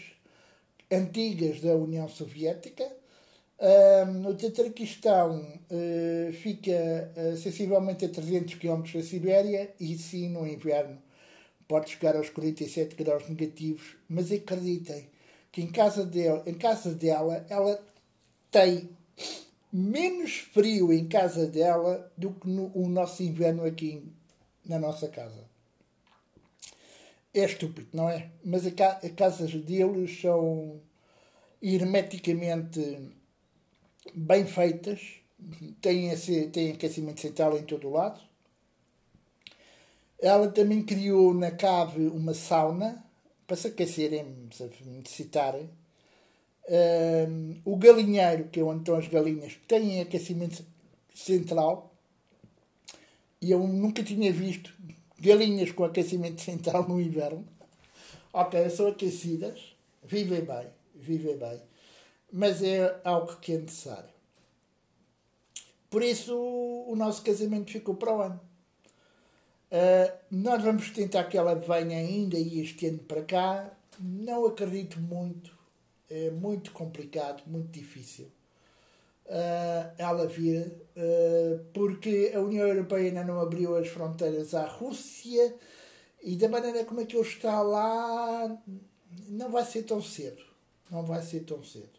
antigas 0.91 1.61
da 1.61 1.75
União 1.75 2.07
Soviética. 2.07 2.85
O 4.29 4.35
Tatarquistão 4.35 5.39
uh, 5.39 6.33
fica 6.33 7.11
uh, 7.15 7.35
sensivelmente 7.37 8.05
a 8.05 8.09
300 8.09 8.53
km 8.53 8.83
da 8.93 9.01
Sibéria 9.01 9.73
e 9.79 9.97
sim 9.97 10.29
no 10.29 10.45
inverno 10.45 11.01
pode 11.67 11.91
chegar 11.91 12.15
aos 12.15 12.29
47 12.29 12.95
graus 12.95 13.27
negativos, 13.27 13.97
mas 14.07 14.31
acreditem 14.31 15.09
que 15.51 15.61
em 15.61 15.67
casa 15.67 16.05
dela, 16.05 16.43
em 16.45 16.53
casa 16.53 16.93
dela 16.93 17.45
ela 17.49 17.83
tem 18.49 18.89
menos 19.71 20.37
frio 20.53 20.93
em 20.93 21.07
casa 21.07 21.45
dela 21.45 22.09
do 22.17 22.31
que 22.31 22.47
no 22.47 22.71
o 22.73 22.87
nosso 22.87 23.21
inverno 23.21 23.65
aqui 23.65 24.03
na 24.65 24.79
nossa 24.79 25.07
casa. 25.09 25.46
É 27.37 27.45
estúpido, 27.45 27.87
não 27.93 28.09
é? 28.09 28.31
Mas 28.43 28.65
as 28.65 28.73
casas 29.15 29.53
deles 29.53 30.19
são 30.19 30.81
hermeticamente 31.61 33.11
bem 34.15 34.43
feitas, 34.43 35.21
têm, 35.79 36.09
esse, 36.09 36.47
têm 36.47 36.71
aquecimento 36.71 37.21
central 37.21 37.55
em 37.55 37.61
todo 37.61 37.89
o 37.89 37.91
lado, 37.91 38.19
ela 40.19 40.49
também 40.49 40.81
criou 40.81 41.31
na 41.31 41.51
cave 41.51 42.07
uma 42.07 42.33
sauna 42.33 43.05
para 43.45 43.55
se 43.55 43.67
aquecerem, 43.67 44.49
se 44.51 44.67
necessitarem. 44.83 45.69
Um, 46.67 47.61
o 47.63 47.75
galinheiro, 47.75 48.45
que 48.45 48.59
é 48.59 48.63
onde 48.63 48.79
estão 48.79 48.95
as 48.95 49.07
galinhas, 49.07 49.59
tem 49.67 50.01
aquecimento 50.01 50.65
central. 51.13 51.93
E 53.39 53.51
eu 53.51 53.59
nunca 53.67 54.01
tinha 54.01 54.33
visto 54.33 54.73
galinhas 55.19 55.71
com 55.71 55.83
aquecimento 55.83 56.41
central 56.41 56.87
no 56.87 56.99
inverno. 57.01 57.45
Ok, 58.31 58.69
são 58.69 58.87
aquecidas, 58.87 59.75
vivem 60.03 60.41
bem, 60.41 60.67
vivem 60.95 61.37
bem. 61.37 61.61
Mas 62.31 62.61
é 62.61 62.99
algo 63.03 63.35
que 63.37 63.53
é 63.53 63.57
necessário. 63.57 64.09
Por 65.89 66.03
isso 66.03 66.35
o 66.35 66.95
nosso 66.95 67.23
casamento 67.23 67.71
ficou 67.71 67.95
para 67.95 68.13
o 68.13 68.21
ano. 68.21 68.41
Uh, 69.71 70.17
nós 70.29 70.61
vamos 70.63 70.89
tentar 70.91 71.25
que 71.25 71.37
ela 71.37 71.55
venha 71.55 71.97
ainda 71.97 72.37
e 72.37 72.59
este 72.59 72.87
ano 72.87 72.99
para 72.99 73.23
cá. 73.23 73.71
Não 73.99 74.45
acredito 74.45 74.99
muito. 74.99 75.57
É 76.09 76.29
muito 76.31 76.71
complicado, 76.71 77.43
muito 77.47 77.69
difícil 77.71 78.31
uh, 79.27 79.93
ela 79.97 80.27
vir, 80.27 80.65
uh, 80.95 81.63
porque 81.73 82.31
a 82.35 82.39
União 82.39 82.67
Europeia 82.67 83.07
ainda 83.07 83.23
não 83.23 83.39
abriu 83.39 83.75
as 83.75 83.87
fronteiras 83.87 84.53
à 84.53 84.65
Rússia 84.65 85.55
e 86.21 86.35
da 86.35 86.49
maneira 86.49 86.83
como 86.85 87.01
é 87.01 87.05
que 87.05 87.15
ele 87.15 87.27
está 87.27 87.61
lá, 87.61 88.57
não 89.29 89.49
vai 89.49 89.63
ser 89.63 89.83
tão 89.83 90.01
cedo. 90.01 90.41
Não 90.89 91.03
vai 91.03 91.21
ser 91.21 91.41
tão 91.41 91.63
cedo. 91.63 91.97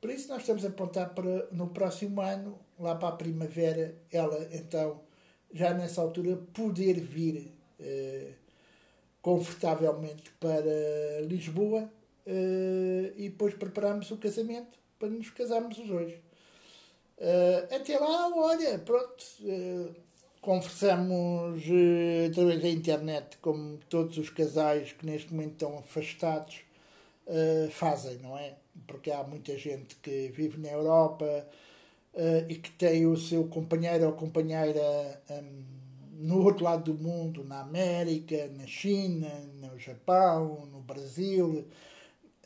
Por 0.00 0.10
isso 0.10 0.28
nós 0.28 0.40
estamos 0.40 0.64
a 0.64 0.68
apontar 0.68 1.14
para 1.14 1.46
no 1.52 1.68
próximo 1.68 2.20
ano, 2.20 2.58
lá 2.78 2.94
para 2.94 3.08
a 3.08 3.16
primavera, 3.16 3.94
ela 4.10 4.48
então, 4.52 5.00
já 5.52 5.72
nessa 5.72 6.00
altura, 6.00 6.36
poder 6.52 7.00
vir 7.00 7.52
eh, 7.78 8.32
confortavelmente 9.20 10.30
para 10.40 11.20
Lisboa 11.22 11.88
eh, 12.26 13.12
e 13.16 13.28
depois 13.28 13.54
preparamos 13.54 14.10
o 14.10 14.16
casamento 14.16 14.76
para 14.98 15.08
nos 15.08 15.30
casarmos 15.30 15.78
os 15.78 15.86
dois. 15.86 16.14
Eh, 17.24 17.68
até 17.76 17.96
lá, 18.00 18.28
olha, 18.34 18.80
pronto, 18.80 19.24
eh, 19.46 19.90
conversamos 20.40 21.62
eh, 21.70 22.26
através 22.26 22.60
da 22.60 22.68
internet, 22.68 23.38
como 23.38 23.78
todos 23.88 24.18
os 24.18 24.28
casais 24.28 24.90
que 24.92 25.06
neste 25.06 25.32
momento 25.32 25.52
estão 25.52 25.78
afastados 25.78 26.62
fazem, 27.70 28.18
não 28.18 28.36
é? 28.36 28.56
porque 28.86 29.10
há 29.10 29.22
muita 29.22 29.56
gente 29.56 29.94
que 29.96 30.28
vive 30.34 30.58
na 30.60 30.68
Europa 30.70 31.24
uh, 32.14 32.50
e 32.50 32.56
que 32.56 32.70
tem 32.72 33.06
o 33.06 33.16
seu 33.16 33.46
companheiro 33.48 34.06
ou 34.06 34.12
companheira 34.12 35.22
um, 35.30 35.62
no 36.26 36.44
outro 36.44 36.64
lado 36.64 36.92
do 36.92 37.02
mundo, 37.02 37.44
na 37.44 37.60
América, 37.60 38.48
na 38.56 38.66
China, 38.66 39.28
no 39.60 39.78
Japão, 39.78 40.66
no 40.66 40.80
Brasil, 40.80 41.66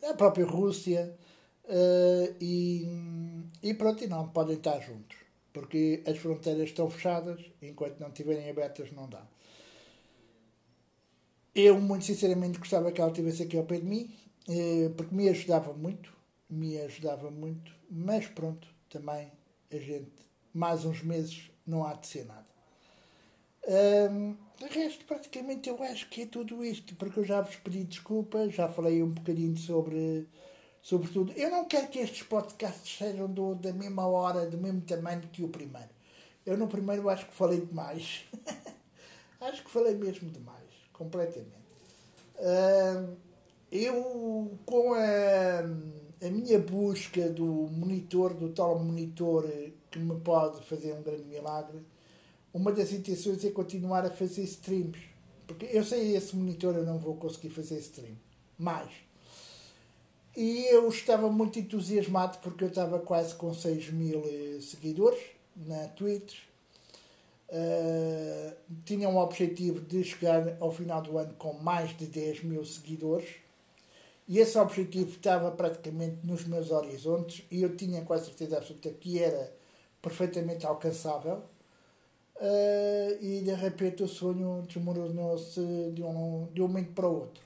na 0.02 0.14
própria 0.14 0.46
Rússia, 0.46 1.16
uh, 1.66 2.36
e, 2.40 2.88
e 3.62 3.74
pronto, 3.74 4.02
e 4.02 4.06
não 4.06 4.28
podem 4.28 4.56
estar 4.56 4.80
juntos, 4.80 5.16
porque 5.52 6.02
as 6.06 6.18
fronteiras 6.18 6.68
estão 6.68 6.88
fechadas, 6.90 7.40
enquanto 7.62 8.00
não 8.00 8.08
estiverem 8.08 8.48
abertas 8.48 8.90
não 8.92 9.08
dá. 9.08 9.26
Eu, 11.54 11.80
muito 11.80 12.04
sinceramente, 12.04 12.58
gostava 12.58 12.92
que 12.92 13.00
ela 13.00 13.10
estivesse 13.10 13.42
aqui 13.42 13.56
ao 13.56 13.64
pé 13.64 13.78
de 13.78 13.86
mim, 13.86 14.14
eh, 14.48 14.90
porque 14.96 15.14
me 15.14 15.28
ajudava 15.28 15.72
muito 15.72 16.16
me 16.48 16.80
ajudava 16.80 17.30
muito, 17.30 17.72
mas 17.90 18.26
pronto, 18.26 18.68
também 18.88 19.30
a 19.70 19.76
gente, 19.76 20.12
mais 20.54 20.84
uns 20.84 21.02
meses, 21.02 21.50
não 21.66 21.84
há 21.84 21.94
de 21.94 22.06
ser 22.06 22.24
nada. 22.24 22.46
Um, 23.68 24.36
de 24.58 24.66
resto, 24.66 25.04
praticamente 25.04 25.68
eu 25.68 25.82
acho 25.82 26.08
que 26.08 26.22
é 26.22 26.26
tudo 26.26 26.64
isto, 26.64 26.94
porque 26.94 27.18
eu 27.18 27.24
já 27.24 27.40
vos 27.40 27.56
pedi 27.56 27.84
desculpa, 27.84 28.48
já 28.48 28.68
falei 28.68 29.02
um 29.02 29.10
bocadinho 29.10 29.56
sobre, 29.56 30.28
sobre 30.86 31.08
tudo. 31.08 31.32
Eu 31.32 31.50
não 31.50 31.64
quero 31.64 31.88
que 31.88 31.98
estes 31.98 32.22
podcasts 32.22 32.96
sejam 32.96 33.26
do, 33.26 33.56
da 33.56 33.72
mesma 33.72 34.06
hora, 34.06 34.46
do 34.46 34.56
mesmo 34.56 34.82
tamanho 34.82 35.22
que 35.32 35.42
o 35.42 35.48
primeiro. 35.48 35.88
Eu 36.46 36.56
no 36.56 36.68
primeiro 36.68 37.08
acho 37.08 37.26
que 37.26 37.34
falei 37.34 37.60
demais. 37.60 38.24
acho 39.40 39.64
que 39.64 39.70
falei 39.70 39.96
mesmo 39.96 40.30
demais, 40.30 40.70
completamente. 40.92 41.66
Um, 42.38 43.16
eu, 43.72 44.56
com 44.64 44.94
a 44.94 45.62
a 46.24 46.30
minha 46.30 46.58
busca 46.60 47.28
do 47.28 47.44
monitor, 47.44 48.32
do 48.32 48.50
tal 48.50 48.78
monitor 48.78 49.44
que 49.90 49.98
me 49.98 50.18
pode 50.20 50.64
fazer 50.66 50.94
um 50.94 51.02
grande 51.02 51.24
milagre, 51.24 51.84
uma 52.54 52.70
das 52.70 52.92
intenções 52.92 53.44
é 53.44 53.50
continuar 53.50 54.06
a 54.06 54.10
fazer 54.10 54.44
streams. 54.44 55.00
Porque 55.48 55.66
eu 55.66 55.84
sei 55.84 56.16
esse 56.16 56.34
monitor 56.36 56.76
eu 56.76 56.86
não 56.86 56.98
vou 56.98 57.16
conseguir 57.16 57.50
fazer 57.50 57.78
stream. 57.80 58.16
Mais. 58.56 59.05
E 60.36 60.66
eu 60.66 60.86
estava 60.90 61.30
muito 61.30 61.58
entusiasmado 61.58 62.38
porque 62.38 62.64
eu 62.64 62.68
estava 62.68 62.98
quase 62.98 63.34
com 63.34 63.54
6 63.54 63.90
mil 63.90 64.22
eh, 64.26 64.60
seguidores 64.60 65.18
na 65.56 65.88
Twitch. 65.88 66.40
Uh, 67.48 68.52
tinha 68.84 69.08
um 69.08 69.16
objetivo 69.18 69.80
de 69.80 70.02
chegar 70.02 70.56
ao 70.60 70.70
final 70.72 71.00
do 71.00 71.16
ano 71.16 71.32
com 71.38 71.52
mais 71.54 71.96
de 71.96 72.04
10 72.06 72.42
mil 72.42 72.64
seguidores 72.64 73.36
e 74.26 74.40
esse 74.40 74.58
objetivo 74.58 75.10
estava 75.10 75.52
praticamente 75.52 76.26
nos 76.26 76.44
meus 76.44 76.72
horizontes 76.72 77.44
e 77.48 77.62
eu 77.62 77.76
tinha 77.76 78.02
quase 78.02 78.26
certeza 78.26 78.58
absoluta 78.58 78.90
que 78.90 79.22
era 79.22 79.54
perfeitamente 80.02 80.66
alcançável. 80.66 81.42
Uh, 82.36 83.16
e 83.22 83.40
de 83.42 83.54
repente 83.54 84.02
o 84.02 84.08
sonho 84.08 84.62
desmoronou-se 84.66 85.60
de 85.94 86.02
um, 86.02 86.48
de 86.52 86.60
um 86.60 86.68
momento 86.68 86.92
para 86.92 87.08
o 87.08 87.20
outro. 87.20 87.45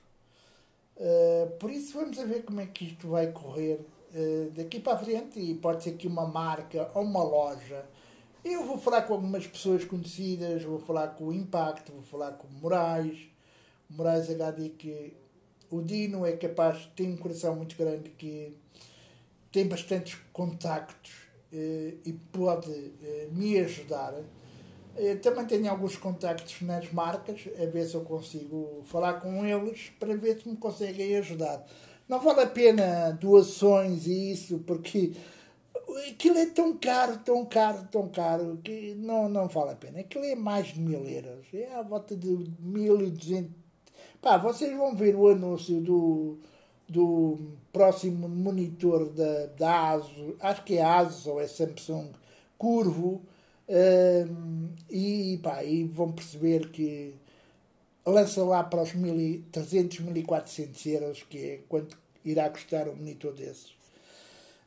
Uh, 1.01 1.51
por 1.59 1.71
isso 1.71 1.99
vamos 1.99 2.19
a 2.19 2.25
ver 2.27 2.45
como 2.45 2.61
é 2.61 2.67
que 2.67 2.85
isto 2.85 3.09
vai 3.09 3.33
correr 3.33 3.81
uh, 4.15 4.51
daqui 4.51 4.79
para 4.79 4.93
a 4.93 4.99
frente 4.99 5.41
e 5.41 5.55
pode 5.55 5.83
ser 5.83 5.93
que 5.93 6.07
uma 6.07 6.27
marca 6.27 6.91
ou 6.95 7.03
uma 7.03 7.25
loja. 7.25 7.87
Eu 8.45 8.65
vou 8.65 8.77
falar 8.77 9.03
com 9.03 9.15
algumas 9.15 9.47
pessoas 9.47 9.85
conhecidas, 9.85 10.63
vou 10.63 10.79
falar 10.79 11.09
com 11.09 11.29
o 11.29 11.33
Impacto, 11.33 11.91
vou 11.93 12.03
falar 12.03 12.33
com 12.33 12.47
o 12.47 12.53
Moraes, 12.53 13.19
Moraes 13.89 14.31
HD 14.31 14.69
que 14.71 15.15
o 15.71 15.81
Dino 15.81 16.27
é 16.27 16.33
capaz, 16.33 16.91
tem 16.97 17.13
um 17.13 17.17
coração 17.17 17.55
muito 17.57 17.77
grande 17.77 18.11
que 18.11 18.55
tem 19.53 19.67
bastantes 19.67 20.19
contactos 20.33 21.13
eh, 21.53 21.95
e 22.05 22.13
pode 22.13 22.71
eh, 23.03 23.29
me 23.33 23.59
ajudar. 23.59 24.15
Eh, 25.01 25.15
também 25.17 25.47
tenho 25.47 25.71
alguns 25.71 25.97
contactos 25.97 26.61
nas 26.61 26.93
marcas, 26.93 27.49
a 27.59 27.65
ver 27.65 27.87
se 27.87 27.95
eu 27.95 28.03
consigo 28.03 28.83
falar 28.85 29.15
com 29.15 29.47
eles 29.47 29.91
para 29.99 30.15
ver 30.15 30.39
se 30.39 30.47
me 30.49 30.57
conseguem 30.57 31.17
ajudar. 31.17 31.65
Não 32.07 32.21
vale 32.21 32.43
a 32.43 32.47
pena 32.47 33.11
doações 33.13 34.07
e 34.07 34.33
isso, 34.33 34.59
porque 34.67 35.13
aquilo 36.11 36.37
é 36.37 36.47
tão 36.47 36.77
caro, 36.77 37.19
tão 37.25 37.47
caro, 37.47 37.89
tão 37.91 38.09
caro, 38.09 38.61
que 38.63 38.95
não, 38.97 39.27
não 39.27 39.49
vale 39.49 39.71
a 39.71 39.77
pena. 39.77 40.01
Aquilo 40.01 40.25
é 40.25 40.35
mais 40.35 40.67
de 40.69 40.81
mil 40.81 41.07
euros, 41.07 41.47
é 41.55 41.73
à 41.75 41.83
volta 41.83 42.15
de 42.15 42.29
1200 42.61 43.61
Pá, 44.21 44.37
vocês 44.37 44.77
vão 44.77 44.95
ver 44.95 45.17
o 45.17 45.29
anúncio 45.29 45.81
do, 45.81 46.37
do 46.87 47.39
próximo 47.73 48.29
monitor 48.29 49.09
da, 49.09 49.47
da 49.47 49.91
ASUS, 49.93 50.35
acho 50.41 50.63
que 50.65 50.77
é 50.77 50.83
ASUS 50.85 51.27
ou 51.27 51.41
é 51.41 51.47
Samsung, 51.49 52.11
curvo, 52.59 53.23
um, 53.71 54.69
e, 54.91 55.39
pá, 55.43 55.63
e 55.63 55.85
vão 55.85 56.13
perceber 56.13 56.71
que 56.71 57.15
lança 58.05 58.43
lá 58.45 58.65
para 58.65 58.83
os 58.83 58.91
1.300, 58.91 60.03
1.400 60.03 60.87
euros, 60.87 61.23
que 61.23 61.39
é 61.39 61.61
quanto 61.69 61.97
irá 62.25 62.51
custar 62.51 62.89
um 62.89 62.97
monitor 62.97 63.33
desses. 63.33 63.71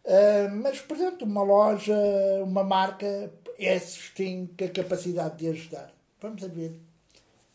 Uh, 0.06 0.50
mas, 0.62 0.82
por 0.82 0.98
exemplo, 0.98 1.28
uma 1.28 1.44
loja, 1.44 1.96
uma 2.44 2.64
marca, 2.64 3.32
esses 3.58 4.10
têm 4.12 4.50
a 4.64 4.68
capacidade 4.70 5.38
de 5.38 5.50
ajudar. 5.50 5.92
Vamos 6.22 6.44
a 6.44 6.48
ver 6.48 6.80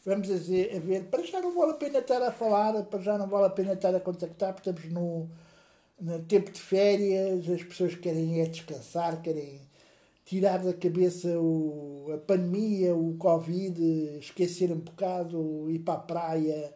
vamos 0.08 0.30
a 0.30 0.37
ver, 0.37 0.74
a 0.74 0.80
ver, 0.80 1.04
para 1.04 1.22
já 1.22 1.40
não 1.40 1.54
vale 1.54 1.72
a 1.72 1.74
pena 1.74 1.98
estar 1.98 2.22
a 2.22 2.32
falar, 2.32 2.82
para 2.84 3.00
já 3.00 3.18
não 3.18 3.28
vale 3.28 3.46
a 3.46 3.50
pena 3.50 3.74
estar 3.74 3.94
a 3.94 4.00
contactar, 4.00 4.54
porque 4.54 4.70
estamos 4.70 4.90
no, 4.90 5.28
no 6.00 6.22
tempo 6.24 6.50
de 6.50 6.61
férias, 6.61 7.48
as 7.48 7.62
pessoas 7.62 7.94
querem 7.94 8.40
é 8.40 8.46
descansar, 8.46 9.20
querem 9.20 9.61
tirar 10.28 10.58
da 10.58 10.74
cabeça 10.74 11.40
o, 11.40 12.10
a 12.12 12.18
pandemia, 12.18 12.94
o 12.94 13.16
Covid, 13.16 13.80
esquecer 14.18 14.70
um 14.70 14.78
bocado, 14.78 15.70
ir 15.70 15.78
para 15.78 15.94
a 15.94 16.02
praia, 16.02 16.74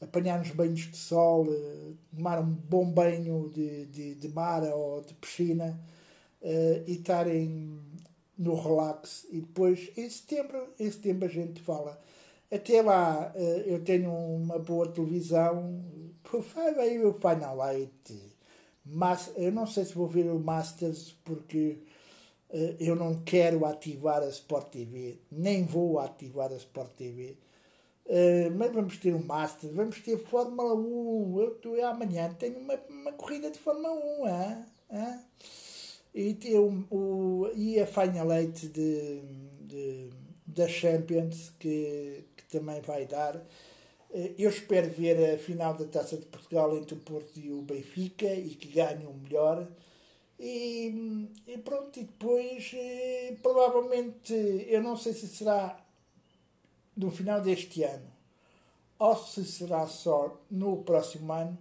apanhar 0.00 0.40
uns 0.40 0.50
banhos 0.50 0.80
de 0.80 0.96
sol, 0.96 1.46
tomar 2.14 2.40
um 2.40 2.52
bom 2.52 2.90
banho 2.90 3.50
de, 3.54 3.86
de, 3.86 4.14
de 4.16 4.28
mar 4.28 4.64
ou 4.64 5.00
de 5.02 5.14
piscina 5.14 5.80
uh, 6.42 6.82
e 6.88 6.94
estarem 6.94 7.78
no 8.36 8.54
relax. 8.60 9.26
E 9.30 9.42
depois, 9.42 9.92
em 9.96 10.10
setembro, 10.10 10.66
em 10.80 10.90
setembro 10.90 11.26
a 11.26 11.30
gente 11.30 11.62
fala 11.62 12.00
até 12.50 12.80
lá 12.82 13.30
eh, 13.34 13.64
eu 13.66 13.84
tenho 13.84 14.10
uma 14.10 14.58
boa 14.58 14.88
televisão. 14.88 15.84
Vai 16.54 16.74
aí 16.78 17.04
o 17.04 17.12
Final 17.12 17.58
8. 17.58 18.14
Mas 18.84 19.30
eu 19.36 19.52
não 19.52 19.66
sei 19.66 19.84
se 19.84 19.94
vou 19.94 20.08
ver 20.08 20.30
o 20.30 20.38
Masters 20.40 21.14
porque 21.24 21.78
eh, 21.78 21.88
eu 22.80 22.96
não 22.96 23.22
quero 23.22 23.64
ativar 23.66 24.22
a 24.22 24.28
Sport 24.28 24.70
TV. 24.70 25.18
Nem 25.30 25.64
vou 25.64 25.98
ativar 25.98 26.50
a 26.52 26.56
Sport 26.56 26.92
TV. 26.92 27.36
Uh, 28.06 28.50
mas 28.56 28.72
vamos 28.72 28.96
ter 28.96 29.14
o 29.14 29.22
Masters, 29.22 29.74
vamos 29.74 30.00
ter 30.00 30.16
Fórmula 30.16 30.74
1. 30.74 31.40
Eu, 31.40 31.74
eu 31.76 31.86
amanhã 31.86 32.34
tenho 32.38 32.58
uma, 32.58 32.74
uma 32.88 33.12
corrida 33.12 33.50
de 33.50 33.58
Fórmula 33.58 33.90
1. 33.90 34.28
Hein? 34.28 34.64
Hein? 34.90 35.20
E, 36.14 36.34
ter 36.34 36.58
o, 36.58 36.70
o, 36.90 37.50
e 37.54 37.78
a 37.78 37.86
Final 37.86 38.28
8 38.28 38.68
de, 38.68 39.20
de, 39.60 40.10
da 40.46 40.66
Champions 40.66 41.52
que, 41.58 42.24
também 42.50 42.80
vai 42.80 43.04
dar. 43.04 43.36
Eh, 44.10 44.32
eu 44.38 44.48
espero 44.48 44.88
ver 44.88 45.34
a 45.34 45.38
final 45.38 45.74
da 45.74 45.84
Taça 45.84 46.16
de 46.16 46.24
Portugal 46.24 46.74
entre 46.78 46.94
o 46.94 46.98
Porto 46.98 47.38
e 47.38 47.50
o 47.52 47.60
Benfica 47.60 48.32
e 48.32 48.54
que 48.54 48.68
ganhe 48.68 49.06
o 49.06 49.12
melhor. 49.12 49.68
E, 50.38 51.28
e, 51.46 51.58
pronto, 51.58 51.98
e 51.98 52.04
depois 52.04 52.70
eh, 52.74 53.36
provavelmente 53.42 54.32
eu 54.68 54.82
não 54.82 54.96
sei 54.96 55.12
se 55.12 55.26
será 55.26 55.84
no 56.96 57.10
final 57.10 57.40
deste 57.40 57.82
ano 57.82 58.06
ou 58.98 59.16
se 59.16 59.44
será 59.44 59.86
só 59.86 60.40
no 60.50 60.78
próximo 60.84 61.32
ano. 61.32 61.58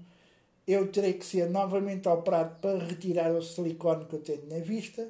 Eu 0.67 0.91
terei 0.91 1.13
que 1.13 1.25
ser 1.25 1.49
novamente 1.49 2.07
operado 2.09 2.59
para 2.61 2.77
retirar 2.79 3.31
o 3.31 3.41
silicone 3.41 4.05
que 4.05 4.15
eu 4.15 4.21
tenho 4.21 4.47
na 4.47 4.59
vista 4.59 5.09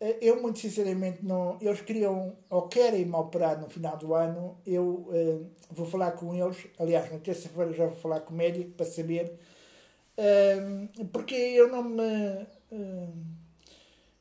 eh, 0.00 0.18
eu, 0.20 0.42
muito 0.42 0.58
sinceramente, 0.58 1.24
não. 1.24 1.58
Eles 1.60 1.80
queriam 1.80 2.36
ou 2.50 2.68
querem 2.68 3.04
me 3.04 3.14
operar 3.16 3.60
no 3.60 3.68
final 3.70 3.96
do 3.96 4.14
ano. 4.14 4.58
Eu 4.66 4.84
uh, 4.84 5.46
vou 5.70 5.86
falar 5.86 6.12
com 6.12 6.34
eles. 6.34 6.66
Aliás, 6.78 7.10
na 7.12 7.18
terça-feira 7.18 7.72
já 7.72 7.86
vou 7.86 7.96
falar 7.96 8.20
com 8.20 8.34
o 8.34 8.36
médico 8.36 8.70
para 8.72 8.86
saber 8.86 9.38
Uh, 10.16 11.06
porque 11.08 11.34
eu 11.34 11.68
não 11.68 11.82
me. 11.82 12.46
Uh, 12.74 13.12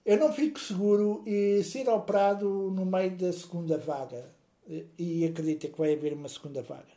eu 0.06 0.18
não 0.18 0.32
fico 0.32 0.60
seguro 0.60 1.24
e 1.26 1.64
ser 1.64 1.88
operado 1.90 2.48
no 2.72 2.86
meio 2.86 3.16
da 3.18 3.32
segunda 3.34 3.78
vaga. 3.78 4.26
E 4.98 5.26
acredito 5.26 5.68
que 5.70 5.78
vai 5.78 5.94
haver 5.94 6.14
uma 6.14 6.30
segunda 6.30 6.62
vaga. 6.62 6.94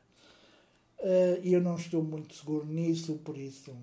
E 1.42 1.52
eu 1.52 1.60
não 1.60 1.76
estou 1.76 2.02
muito 2.02 2.34
seguro 2.34 2.66
nisso, 2.66 3.20
por 3.24 3.36
isso 3.36 3.76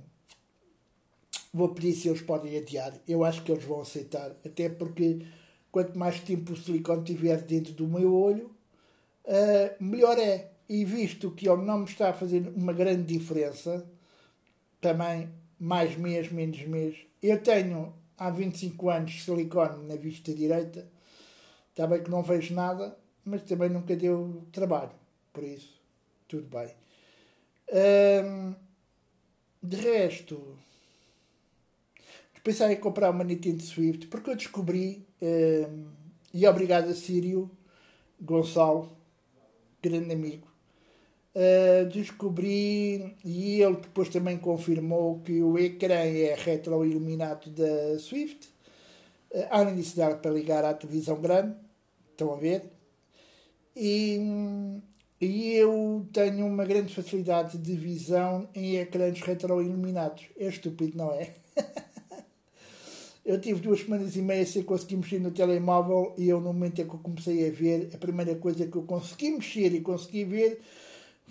vou 1.54 1.70
pedir 1.70 1.94
se 1.94 2.10
eles 2.10 2.22
podem 2.22 2.58
adiar. 2.58 2.94
Eu 3.08 3.24
acho 3.24 3.44
que 3.44 3.52
eles 3.52 3.64
vão 3.64 3.82
aceitar, 3.82 4.32
até 4.44 4.68
porque 4.68 5.26
quanto 5.72 5.98
mais 5.98 6.20
tempo 6.20 6.54
o 6.54 6.58
silicone 6.58 7.04
tiver 7.04 7.42
dentro 7.42 7.74
do 7.74 7.88
meu 7.88 8.14
olho, 8.14 8.52
melhor 9.80 10.18
é. 10.18 10.52
E 10.68 10.84
visto 10.84 11.32
que 11.32 11.48
ele 11.48 11.64
não 11.64 11.80
me 11.80 11.86
está 11.86 12.10
a 12.10 12.14
fazer 12.14 12.52
uma 12.56 12.74
grande 12.74 13.04
diferença, 13.04 13.86
também 14.82 15.30
mais 15.64 15.96
mês, 15.96 16.30
menos 16.30 16.62
mês, 16.64 16.98
eu 17.22 17.42
tenho 17.42 17.94
há 18.18 18.30
25 18.30 18.90
anos 18.90 19.24
silicone 19.24 19.88
na 19.88 19.96
vista 19.96 20.34
direita. 20.34 20.86
Está 21.70 21.88
bem 21.88 22.04
que 22.04 22.12
não 22.12 22.22
vejo 22.22 22.54
nada, 22.54 22.98
mas 23.24 23.44
também 23.44 23.70
nunca 23.70 23.96
deu 23.96 24.46
trabalho. 24.52 24.92
Por 25.32 25.42
isso, 25.42 25.82
tudo 26.28 26.50
bem. 26.50 26.76
Hum, 27.72 28.56
de 29.64 29.78
resto, 29.78 30.60
pensei 32.44 32.74
em 32.74 32.80
comprar 32.82 33.12
uma 33.12 33.24
Nintendo 33.24 33.64
Swift 33.64 34.08
porque 34.08 34.32
eu 34.32 34.36
descobri, 34.36 35.08
hum, 35.22 35.86
e 36.34 36.46
obrigado 36.46 36.90
a 36.90 36.94
Sírio 36.94 37.50
Gonçalo, 38.20 38.98
grande 39.82 40.12
amigo, 40.12 40.53
Uh, 41.36 41.90
descobri, 41.90 43.16
e 43.26 43.60
ele 43.60 43.78
depois 43.78 44.08
também 44.10 44.38
confirmou 44.38 45.20
que 45.22 45.42
o 45.42 45.58
ecrã 45.58 45.96
é 45.96 46.36
retroiluminado 46.36 47.50
da 47.50 47.98
Swift. 47.98 48.48
Uh, 49.32 49.48
além 49.50 49.76
disso, 49.76 49.98
dá 49.98 50.14
para 50.16 50.30
ligar 50.30 50.64
à 50.64 50.76
televisão 50.76 51.20
grande. 51.20 51.56
Estão 52.12 52.32
a 52.34 52.36
ver? 52.36 52.72
E, 53.76 54.20
e 55.20 55.54
eu 55.54 56.08
tenho 56.14 56.46
uma 56.46 56.66
grande 56.66 56.94
facilidade 56.94 57.58
de 57.58 57.76
visão 57.76 58.48
em 58.54 58.76
ecrãs 58.78 59.20
retroiluminados. 59.20 60.26
É 60.38 60.48
estúpido, 60.48 60.96
não 60.96 61.12
é? 61.14 61.34
eu 63.26 63.42
tive 63.42 63.60
duas 63.60 63.80
semanas 63.80 64.16
e 64.16 64.22
meia 64.22 64.46
sem 64.46 64.62
conseguir 64.62 64.98
mexer 64.98 65.20
no 65.20 65.32
telemóvel 65.32 66.14
e 66.16 66.30
eu, 66.30 66.40
no 66.40 66.54
momento 66.54 66.80
em 66.80 66.88
que 66.88 66.94
eu 66.94 67.00
comecei 67.00 67.48
a 67.48 67.52
ver, 67.52 67.90
a 67.92 67.98
primeira 67.98 68.36
coisa 68.36 68.68
que 68.68 68.76
eu 68.76 68.84
consegui 68.84 69.32
mexer 69.32 69.74
e 69.74 69.82
consegui 69.82 70.26
ver 70.26 70.62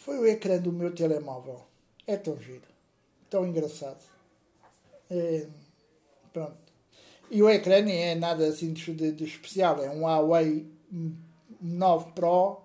foi 0.04 0.18
o 0.18 0.26
ecrã 0.26 0.58
do 0.58 0.72
meu 0.72 0.92
telemóvel. 0.92 1.62
É 2.06 2.16
tão 2.16 2.36
giro. 2.40 2.66
Tão 3.30 3.46
engraçado. 3.46 4.02
É, 5.08 5.46
pronto. 6.32 6.56
E 7.30 7.40
o 7.42 7.48
ecrã 7.48 7.80
nem 7.80 8.02
é 8.02 8.14
nada 8.16 8.46
assim 8.46 8.72
de, 8.72 9.12
de, 9.12 9.24
especial. 9.24 9.82
É 9.82 9.88
um 9.90 10.02
Huawei 10.02 10.66
9 11.60 12.12
Pro. 12.12 12.62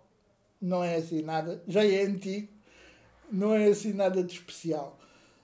Não 0.60 0.84
é 0.84 0.96
assim 0.96 1.22
nada. 1.22 1.62
Já 1.68 1.86
é 1.86 2.02
antigo. 2.02 2.48
Não 3.32 3.54
é 3.54 3.68
assim 3.68 3.94
nada 3.94 4.24
de 4.24 4.34
especial. 4.34 4.98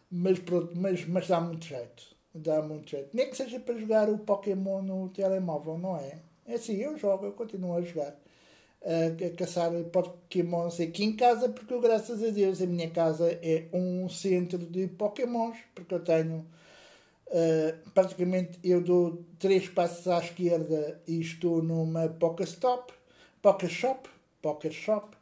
Mas 0.10 0.40
pronto, 0.40 0.76
mas, 0.76 1.06
mas 1.06 1.28
dá 1.28 1.40
muito 1.40 1.66
jeito. 1.66 2.04
Dá 2.34 2.62
muito 2.64 2.90
jeito. 2.90 3.10
Nem 3.14 3.30
que 3.30 3.38
seja 3.38 3.60
para 3.60 3.78
jogar 3.78 4.10
o 4.10 4.18
Pokémon 4.18 4.82
no 4.82 5.10
telemóvel, 5.10 5.78
não 5.78 5.96
é? 5.98 6.20
É 6.46 6.56
assim, 6.56 6.76
eu 6.76 6.98
jogo, 6.98 7.28
eu 7.28 7.34
continuo 7.34 7.78
a 7.78 7.82
jogar 7.82 8.16
a, 8.84 9.36
caçar 9.38 9.72
Pokémons 9.86 10.80
aqui 10.80 11.04
em 11.04 11.16
casa, 11.16 11.50
porque 11.50 11.80
graças 11.80 12.22
a 12.22 12.30
Deus, 12.30 12.62
a 12.62 12.66
minha 12.66 12.90
casa 12.90 13.32
é 13.42 13.68
um 13.74 14.10
centro 14.10 14.60
de 14.60 14.88
Pokémons, 14.88 15.58
porque 15.74 15.94
eu 15.94 16.04
tenho. 16.04 16.46
Uh, 17.28 17.90
praticamente 17.96 18.60
eu 18.64 18.80
dou 18.80 19.26
três 19.40 19.68
passos 19.68 20.08
à 20.08 20.20
esquerda 20.20 21.02
e 21.08 21.20
estou 21.20 21.64
numa 21.64 22.08
Pokéstop, 22.08 22.94
Pokéshop, 23.42 24.08
Pokéshop. 24.42 25.18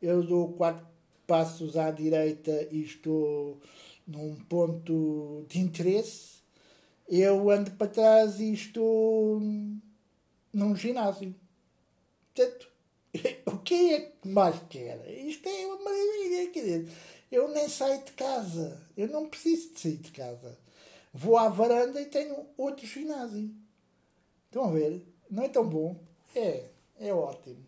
Eu 0.00 0.22
dou 0.22 0.52
quatro 0.52 0.86
passos 1.26 1.76
à 1.76 1.90
direita 1.90 2.68
e 2.70 2.82
estou 2.82 3.58
num 4.06 4.36
ponto 4.36 5.44
de 5.48 5.58
interesse. 5.58 6.36
Eu 7.08 7.50
ando 7.50 7.72
para 7.72 7.88
trás 7.88 8.38
e 8.38 8.52
estou 8.52 9.40
num 10.52 10.76
ginásio. 10.76 11.34
Portanto, 12.34 12.75
o 13.46 13.58
que 13.58 13.94
é 13.94 14.00
que 14.00 14.28
mais 14.28 14.56
quer? 14.68 15.08
Isto 15.10 15.48
é 15.48 15.66
uma 15.66 15.84
maravilha. 15.84 16.50
Quer 16.50 16.60
dizer, 16.60 16.88
eu 17.30 17.48
nem 17.48 17.68
saio 17.68 18.02
de 18.04 18.12
casa. 18.12 18.80
Eu 18.96 19.08
não 19.08 19.28
preciso 19.28 19.74
de 19.74 19.80
sair 19.80 19.96
de 19.96 20.10
casa. 20.10 20.58
Vou 21.12 21.36
à 21.36 21.48
varanda 21.48 22.00
e 22.00 22.06
tenho 22.06 22.46
outro 22.56 22.86
ginásio. 22.86 23.50
Estão 24.46 24.64
a 24.64 24.70
ver? 24.70 25.02
Não 25.30 25.42
é 25.42 25.48
tão 25.48 25.68
bom? 25.68 25.96
É, 26.34 26.64
é 27.00 27.12
ótimo. 27.12 27.64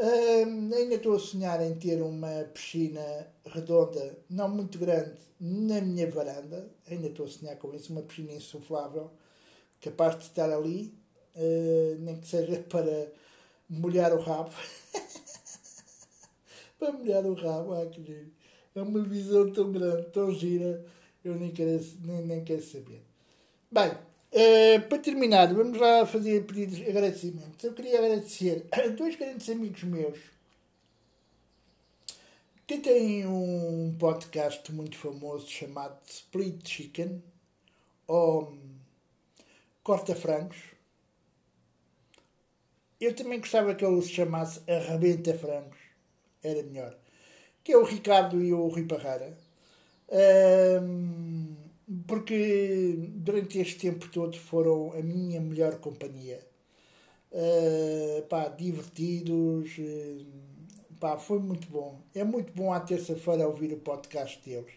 Ainda 0.00 0.94
estou 0.94 1.16
a 1.16 1.18
sonhar 1.18 1.60
em 1.60 1.74
ter 1.74 2.00
uma 2.00 2.44
piscina 2.54 3.02
redonda, 3.44 4.16
não 4.30 4.48
muito 4.48 4.78
grande, 4.78 5.18
na 5.40 5.80
minha 5.80 6.08
varanda. 6.08 6.70
Ainda 6.88 7.08
estou 7.08 7.26
a 7.26 7.28
sonhar 7.28 7.56
com 7.56 7.74
isso, 7.74 7.92
uma 7.92 8.02
piscina 8.02 8.32
insuflável, 8.32 9.10
capaz 9.80 10.16
de 10.16 10.24
estar 10.24 10.52
ali, 10.52 10.94
uh, 11.34 11.98
nem 11.98 12.16
que 12.20 12.28
seja 12.28 12.60
para 12.70 13.12
molhar 13.68 14.12
o 14.12 14.20
rabo. 14.20 14.50
para 16.78 16.92
molhar 16.92 17.24
o 17.26 17.34
rabo, 17.34 17.74
ah, 17.74 17.86
que 17.86 18.02
giro. 18.02 18.30
É 18.74 18.82
uma 18.82 19.02
visão 19.02 19.50
tão 19.52 19.72
grande, 19.72 20.10
tão 20.10 20.32
gira, 20.32 20.84
eu 21.24 21.34
nem 21.34 21.50
quero, 21.50 21.84
nem, 22.04 22.22
nem 22.24 22.44
quero 22.44 22.62
saber. 22.62 23.02
Bem, 23.70 23.90
uh, 23.90 24.88
para 24.88 24.98
terminar, 24.98 25.52
vamos 25.52 25.78
lá 25.78 26.06
fazer 26.06 26.44
pedidos 26.46 26.76
de 26.76 26.88
agradecimentos. 26.88 27.62
Eu 27.64 27.74
queria 27.74 27.98
agradecer 27.98 28.66
a 28.70 28.88
dois 28.88 29.16
grandes 29.16 29.48
amigos 29.48 29.82
meus 29.82 30.18
que 32.66 32.78
têm 32.78 33.26
um 33.26 33.96
podcast 33.98 34.70
muito 34.72 34.96
famoso 34.98 35.48
chamado 35.48 35.98
Split 36.06 36.68
Chicken 36.68 37.22
ou 38.06 38.56
Corta 39.82 40.14
Frangos 40.14 40.58
eu 43.00 43.14
também 43.14 43.38
gostava 43.38 43.74
que 43.74 43.84
ele 43.84 44.02
se 44.02 44.10
chamasse 44.10 44.60
Arrebenta 44.70 45.34
Frangos. 45.34 45.78
Era 46.42 46.62
melhor. 46.62 46.96
Que 47.62 47.72
é 47.72 47.76
o 47.76 47.84
Ricardo 47.84 48.42
e 48.42 48.52
o 48.52 48.66
Rui 48.68 48.86
Parreira. 48.86 49.36
Um, 50.82 51.54
porque 52.06 52.94
durante 53.14 53.58
este 53.58 53.78
tempo 53.78 54.08
todo 54.10 54.36
foram 54.38 54.92
a 54.92 55.02
minha 55.02 55.40
melhor 55.40 55.78
companhia. 55.78 56.40
Uh, 57.30 58.22
pá, 58.22 58.48
divertidos. 58.48 59.76
Uh, 59.78 60.26
pá, 60.98 61.18
foi 61.18 61.38
muito 61.38 61.68
bom. 61.68 62.00
É 62.14 62.24
muito 62.24 62.52
bom 62.52 62.72
à 62.72 62.80
terça-feira 62.80 63.46
ouvir 63.46 63.72
o 63.72 63.78
podcast 63.78 64.40
deles. 64.48 64.72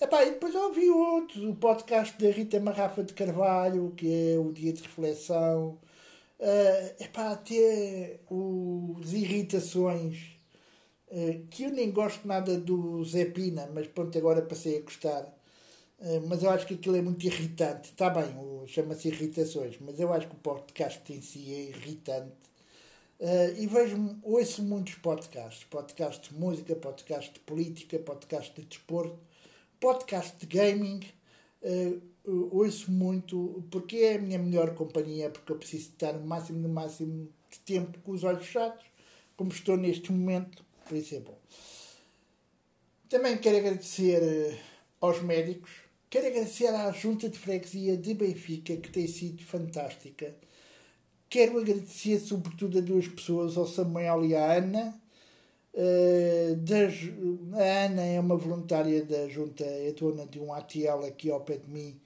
Epá, 0.00 0.24
e 0.24 0.32
depois 0.32 0.54
ouvi 0.54 0.90
outros, 0.90 1.44
o 1.44 1.54
podcast 1.54 2.20
da 2.20 2.28
Rita 2.30 2.58
Marrafa 2.58 3.02
de 3.04 3.14
Carvalho, 3.14 3.92
que 3.96 4.32
é 4.32 4.38
o 4.38 4.52
Dia 4.52 4.72
de 4.72 4.82
Reflexão, 4.82 5.78
uh, 6.38 7.02
epá, 7.02 7.32
até 7.32 8.20
os 8.30 9.12
irritações, 9.12 10.38
uh, 11.08 11.46
que 11.48 11.64
eu 11.64 11.70
nem 11.70 11.90
gosto 11.90 12.26
nada 12.26 12.58
do 12.58 13.04
Zé 13.04 13.24
Pina, 13.26 13.68
mas 13.72 13.86
pronto, 13.88 14.16
agora 14.16 14.42
passei 14.42 14.78
a 14.78 14.82
gostar. 14.82 15.22
Uh, 15.98 16.26
mas 16.28 16.42
eu 16.42 16.50
acho 16.50 16.66
que 16.66 16.74
aquilo 16.74 16.96
é 16.96 17.02
muito 17.02 17.24
irritante. 17.24 17.90
Está 17.90 18.10
bem, 18.10 18.34
chama-se 18.66 19.08
irritações, 19.08 19.76
mas 19.80 19.98
eu 20.00 20.12
acho 20.12 20.28
que 20.28 20.34
o 20.34 20.38
podcast 20.38 21.00
em 21.12 21.22
si 21.22 21.52
é 21.54 21.62
irritante. 21.68 22.44
Uh, 23.20 23.56
e 23.56 23.66
vejo, 23.66 24.18
ouço 24.22 24.62
muitos 24.62 24.94
podcasts. 24.96 25.64
Podcast 25.64 26.28
de 26.28 26.38
música, 26.38 26.74
podcast 26.74 27.32
de 27.32 27.40
política, 27.40 27.98
podcast 27.98 28.52
de 28.54 28.66
desporto, 28.66 29.18
podcast 29.80 30.36
de 30.36 30.46
gaming. 30.46 31.00
Uh, 31.64 32.14
ouço 32.50 32.90
muito, 32.90 33.64
porque 33.70 33.96
é 33.96 34.14
a 34.14 34.18
minha 34.18 34.38
melhor 34.38 34.74
companhia, 34.74 35.30
porque 35.30 35.52
eu 35.52 35.56
preciso 35.56 35.90
estar 35.90 36.12
no 36.12 36.26
máximo, 36.26 36.58
no 36.58 36.68
máximo 36.68 37.28
de 37.50 37.58
tempo 37.60 37.98
com 38.00 38.12
os 38.12 38.24
olhos 38.24 38.46
fechados, 38.46 38.84
como 39.36 39.50
estou 39.50 39.76
neste 39.76 40.12
momento, 40.12 40.64
por 40.86 40.96
isso 40.96 41.14
é 41.14 41.20
bom. 41.20 41.38
Também 43.08 43.36
quero 43.38 43.58
agradecer 43.58 44.22
eh, 44.22 44.58
aos 45.00 45.22
médicos, 45.22 45.70
quero 46.08 46.26
agradecer 46.26 46.68
à 46.68 46.90
Junta 46.92 47.28
de 47.28 47.38
Freguesia 47.38 47.96
de 47.96 48.14
Benfica, 48.14 48.76
que 48.76 48.90
tem 48.90 49.06
sido 49.06 49.42
fantástica. 49.42 50.34
Quero 51.28 51.58
agradecer 51.58 52.18
sobretudo 52.20 52.78
a 52.78 52.80
duas 52.80 53.08
pessoas, 53.08 53.56
ao 53.56 53.66
Samuel 53.66 54.24
e 54.24 54.34
à 54.34 54.54
Ana. 54.54 55.00
Uh, 55.74 56.54
das, 56.56 56.94
a 57.52 57.86
Ana 57.86 58.02
é 58.02 58.20
uma 58.20 58.36
voluntária 58.36 59.04
da 59.04 59.28
Junta, 59.28 59.64
é 59.64 59.92
dona 59.92 60.24
de 60.26 60.38
um 60.38 60.52
ATL 60.52 61.04
aqui 61.06 61.30
ao 61.30 61.40
pé 61.40 61.56
de 61.56 61.68
mim, 61.68 62.00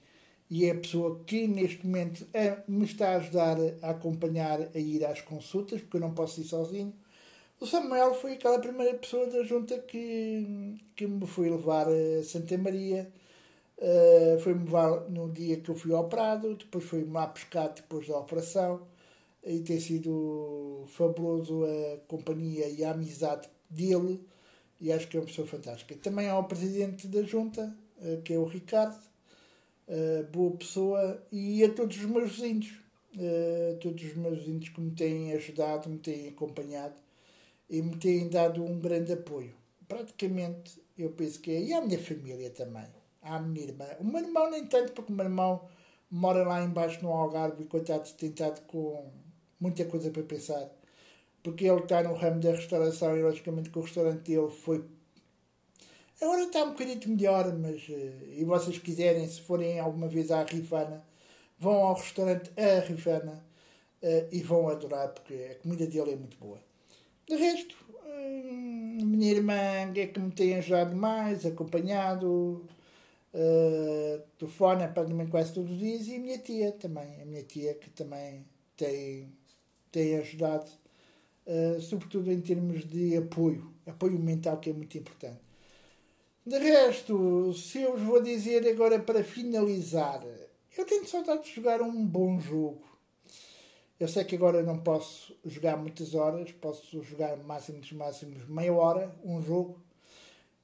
e 0.49 0.65
é 0.65 0.71
a 0.71 0.75
pessoa 0.75 1.21
que 1.25 1.47
neste 1.47 1.85
momento 1.85 2.27
me 2.67 2.85
está 2.85 3.09
a 3.09 3.17
ajudar 3.17 3.57
a 3.83 3.91
acompanhar 3.91 4.59
a 4.73 4.79
ir 4.79 5.05
às 5.05 5.21
consultas, 5.21 5.81
porque 5.81 5.97
eu 5.97 6.01
não 6.01 6.13
posso 6.13 6.41
ir 6.41 6.45
sozinho. 6.45 6.93
O 7.59 7.67
Samuel 7.67 8.15
foi 8.15 8.33
aquela 8.33 8.59
primeira 8.59 8.97
pessoa 8.97 9.27
da 9.27 9.43
junta 9.43 9.77
que, 9.79 10.75
que 10.95 11.05
me 11.05 11.27
foi 11.27 11.49
levar 11.49 11.87
a 11.87 12.23
Santa 12.23 12.57
Maria 12.57 13.11
Uh, 13.81 14.37
foi-me 14.41 14.65
levar 14.65 15.09
no 15.09 15.31
dia 15.31 15.55
que 15.61 15.69
eu 15.71 15.75
fui 15.75 15.93
operado, 15.93 16.53
depois 16.55 16.83
foi-me 16.83 17.13
lá 17.13 17.27
pescar 17.27 17.73
depois 17.73 18.05
da 18.07 18.17
operação 18.17 18.81
e 19.41 19.61
tem 19.61 19.79
sido 19.79 20.83
fabuloso 20.87 21.63
a 21.63 21.97
companhia 22.05 22.67
e 22.67 22.83
a 22.83 22.91
amizade 22.91 23.49
dele 23.69 24.19
e 24.79 24.91
acho 24.91 25.07
que 25.07 25.17
é 25.17 25.19
uma 25.19 25.25
pessoa 25.25 25.47
fantástica. 25.47 25.95
Também 25.95 26.29
há 26.29 26.37
o 26.37 26.43
presidente 26.45 27.07
da 27.07 27.21
junta, 27.23 27.75
uh, 27.97 28.21
que 28.21 28.33
é 28.33 28.37
o 28.37 28.45
Ricardo, 28.45 28.97
uh, 29.87 30.23
boa 30.31 30.55
pessoa, 30.57 31.21
e 31.31 31.63
a 31.63 31.73
todos 31.73 31.97
os 31.97 32.05
meus 32.05 32.31
vizinhos, 32.31 32.79
todos 33.81 34.03
os 34.03 34.15
meus 34.15 34.37
vizinhos 34.37 34.69
que 34.69 34.79
me 34.79 34.91
têm 34.91 35.33
ajudado, 35.33 35.89
me 35.89 35.97
têm 35.97 36.27
acompanhado 36.29 36.93
e 37.67 37.81
me 37.81 37.97
têm 37.97 38.29
dado 38.29 38.63
um 38.63 38.79
grande 38.79 39.11
apoio. 39.11 39.51
Praticamente, 39.87 40.79
eu 40.97 41.09
penso 41.09 41.39
que 41.39 41.51
é, 41.51 41.59
e 41.59 41.73
a 41.73 41.81
minha 41.81 41.97
família 41.97 42.51
também 42.51 42.85
à 43.21 43.39
minha 43.39 43.65
irmã. 43.65 43.85
O 43.99 44.03
meu 44.03 44.21
irmão 44.21 44.49
nem 44.49 44.65
tanto, 44.65 44.93
porque 44.93 45.11
o 45.11 45.15
meu 45.15 45.25
irmão 45.25 45.61
mora 46.09 46.43
lá 46.43 46.63
embaixo 46.63 47.01
no 47.03 47.11
Algarve 47.11 47.63
e 47.63 47.67
coitado 47.67 48.09
tem 48.17 48.29
estado 48.29 48.61
com 48.65 49.11
muita 49.59 49.85
coisa 49.85 50.09
para 50.09 50.23
pensar. 50.23 50.69
Porque 51.43 51.65
ele 51.65 51.81
está 51.81 52.03
no 52.03 52.13
ramo 52.13 52.39
da 52.39 52.51
restauração 52.51 53.17
e 53.17 53.21
logicamente 53.23 53.69
que 53.69 53.79
o 53.79 53.81
restaurante 53.81 54.21
dele 54.21 54.49
foi. 54.49 54.83
Agora 56.21 56.43
está 56.43 56.63
um 56.63 56.71
bocadinho 56.71 57.15
melhor, 57.15 57.53
mas. 57.57 57.87
Eh, 57.89 58.39
e 58.39 58.43
vocês 58.43 58.77
quiserem, 58.77 59.27
se 59.27 59.41
forem 59.41 59.79
alguma 59.79 60.07
vez 60.07 60.31
à 60.31 60.43
Rifana, 60.43 61.03
vão 61.57 61.75
ao 61.75 61.95
restaurante 61.95 62.51
A 62.57 62.81
Rifana 62.81 63.43
eh, 64.01 64.27
e 64.31 64.41
vão 64.43 64.67
adorar, 64.69 65.09
porque 65.13 65.33
a 65.51 65.55
comida 65.55 65.85
dele 65.87 66.11
é 66.11 66.15
muito 66.15 66.37
boa. 66.37 66.59
De 67.27 67.35
resto, 67.35 67.75
hum, 68.05 68.97
minha 69.05 69.31
irmã 69.31 69.53
é 69.53 70.07
que 70.07 70.19
me 70.19 70.31
tem 70.31 70.55
ajudado 70.55 70.95
mais, 70.95 71.45
acompanhado, 71.45 72.65
uh, 73.33 74.21
telefona 74.37 74.87
praticamente 74.87 75.31
quase 75.31 75.53
todos 75.53 75.71
os 75.71 75.77
dias 75.77 76.07
e 76.07 76.15
a 76.15 76.19
minha 76.19 76.37
tia 76.37 76.71
também, 76.71 77.21
a 77.21 77.25
minha 77.25 77.43
tia 77.43 77.73
que 77.75 77.89
também 77.91 78.45
tem, 78.75 79.31
tem 79.91 80.17
ajudado, 80.17 80.69
uh, 81.49 81.81
sobretudo 81.81 82.31
em 82.31 82.39
termos 82.39 82.87
de 82.87 83.17
apoio, 83.17 83.73
apoio 83.85 84.19
mental 84.19 84.57
que 84.59 84.69
é 84.69 84.73
muito 84.73 84.97
importante. 84.97 85.41
De 86.45 86.57
resto, 86.57 87.53
se 87.53 87.81
eu 87.81 87.97
vos 87.97 88.01
vou 88.01 88.21
dizer 88.21 88.67
agora 88.67 88.99
para 88.99 89.23
finalizar, 89.23 90.23
eu 90.77 90.85
tenho 90.85 91.07
saudade 91.07 91.43
de 91.43 91.55
jogar 91.55 91.81
um 91.81 92.05
bom 92.05 92.39
jogo. 92.39 92.81
Eu 93.99 94.07
sei 94.07 94.23
que 94.23 94.35
agora 94.35 94.63
não 94.63 94.79
posso 94.79 95.35
jogar 95.45 95.75
muitas 95.75 96.15
horas, 96.15 96.51
posso 96.53 97.03
jogar 97.03 97.35
máximo 97.37 97.79
dos 97.79 97.91
máximos 97.91 98.47
meia 98.47 98.73
hora 98.73 99.13
um 99.23 99.41
jogo, 99.41 99.77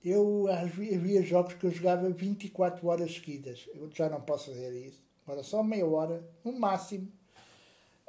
eu 0.05 0.47
havia 0.47 1.23
jogos 1.23 1.55
que 1.55 1.65
eu 1.65 1.71
jogava 1.71 2.07
24 2.09 2.87
horas 2.87 3.15
seguidas. 3.15 3.67
Eu 3.73 3.89
já 3.91 4.07
não 4.07 4.21
posso 4.21 4.51
fazer 4.51 4.71
isso. 4.71 5.03
Agora 5.25 5.41
só 5.41 5.63
meia 5.63 5.85
hora, 5.85 6.23
no 6.43 6.53
máximo. 6.53 7.11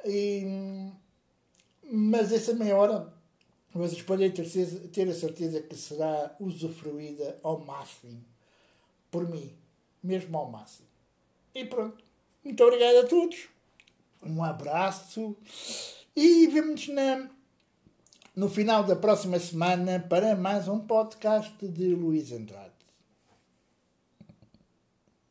E, 0.05 0.91
mas 1.91 2.31
essa 2.31 2.53
meia 2.53 2.75
hora 2.75 3.13
vocês 3.73 4.01
podem 4.01 4.31
ter, 4.31 4.45
ter 4.91 5.07
a 5.07 5.13
certeza 5.13 5.61
que 5.61 5.75
será 5.75 6.35
usufruída 6.39 7.37
ao 7.43 7.59
máximo. 7.59 8.23
Por 9.11 9.29
mim. 9.29 9.51
Mesmo 10.03 10.37
ao 10.37 10.49
máximo. 10.49 10.87
E 11.53 11.65
pronto. 11.65 12.03
Muito 12.43 12.63
obrigado 12.63 12.97
a 12.97 13.07
todos. 13.07 13.47
Um 14.23 14.43
abraço. 14.43 15.35
E 16.15 16.47
vemos-nos 16.47 16.87
na 16.89 17.29
no 18.35 18.47
final 18.47 18.83
da 18.83 18.95
próxima 18.95 19.39
semana 19.39 19.99
para 19.99 20.35
mais 20.35 20.67
um 20.67 20.79
podcast 20.79 21.67
de 21.67 21.95
Luís 21.95 22.31
Andrade. 22.31 22.66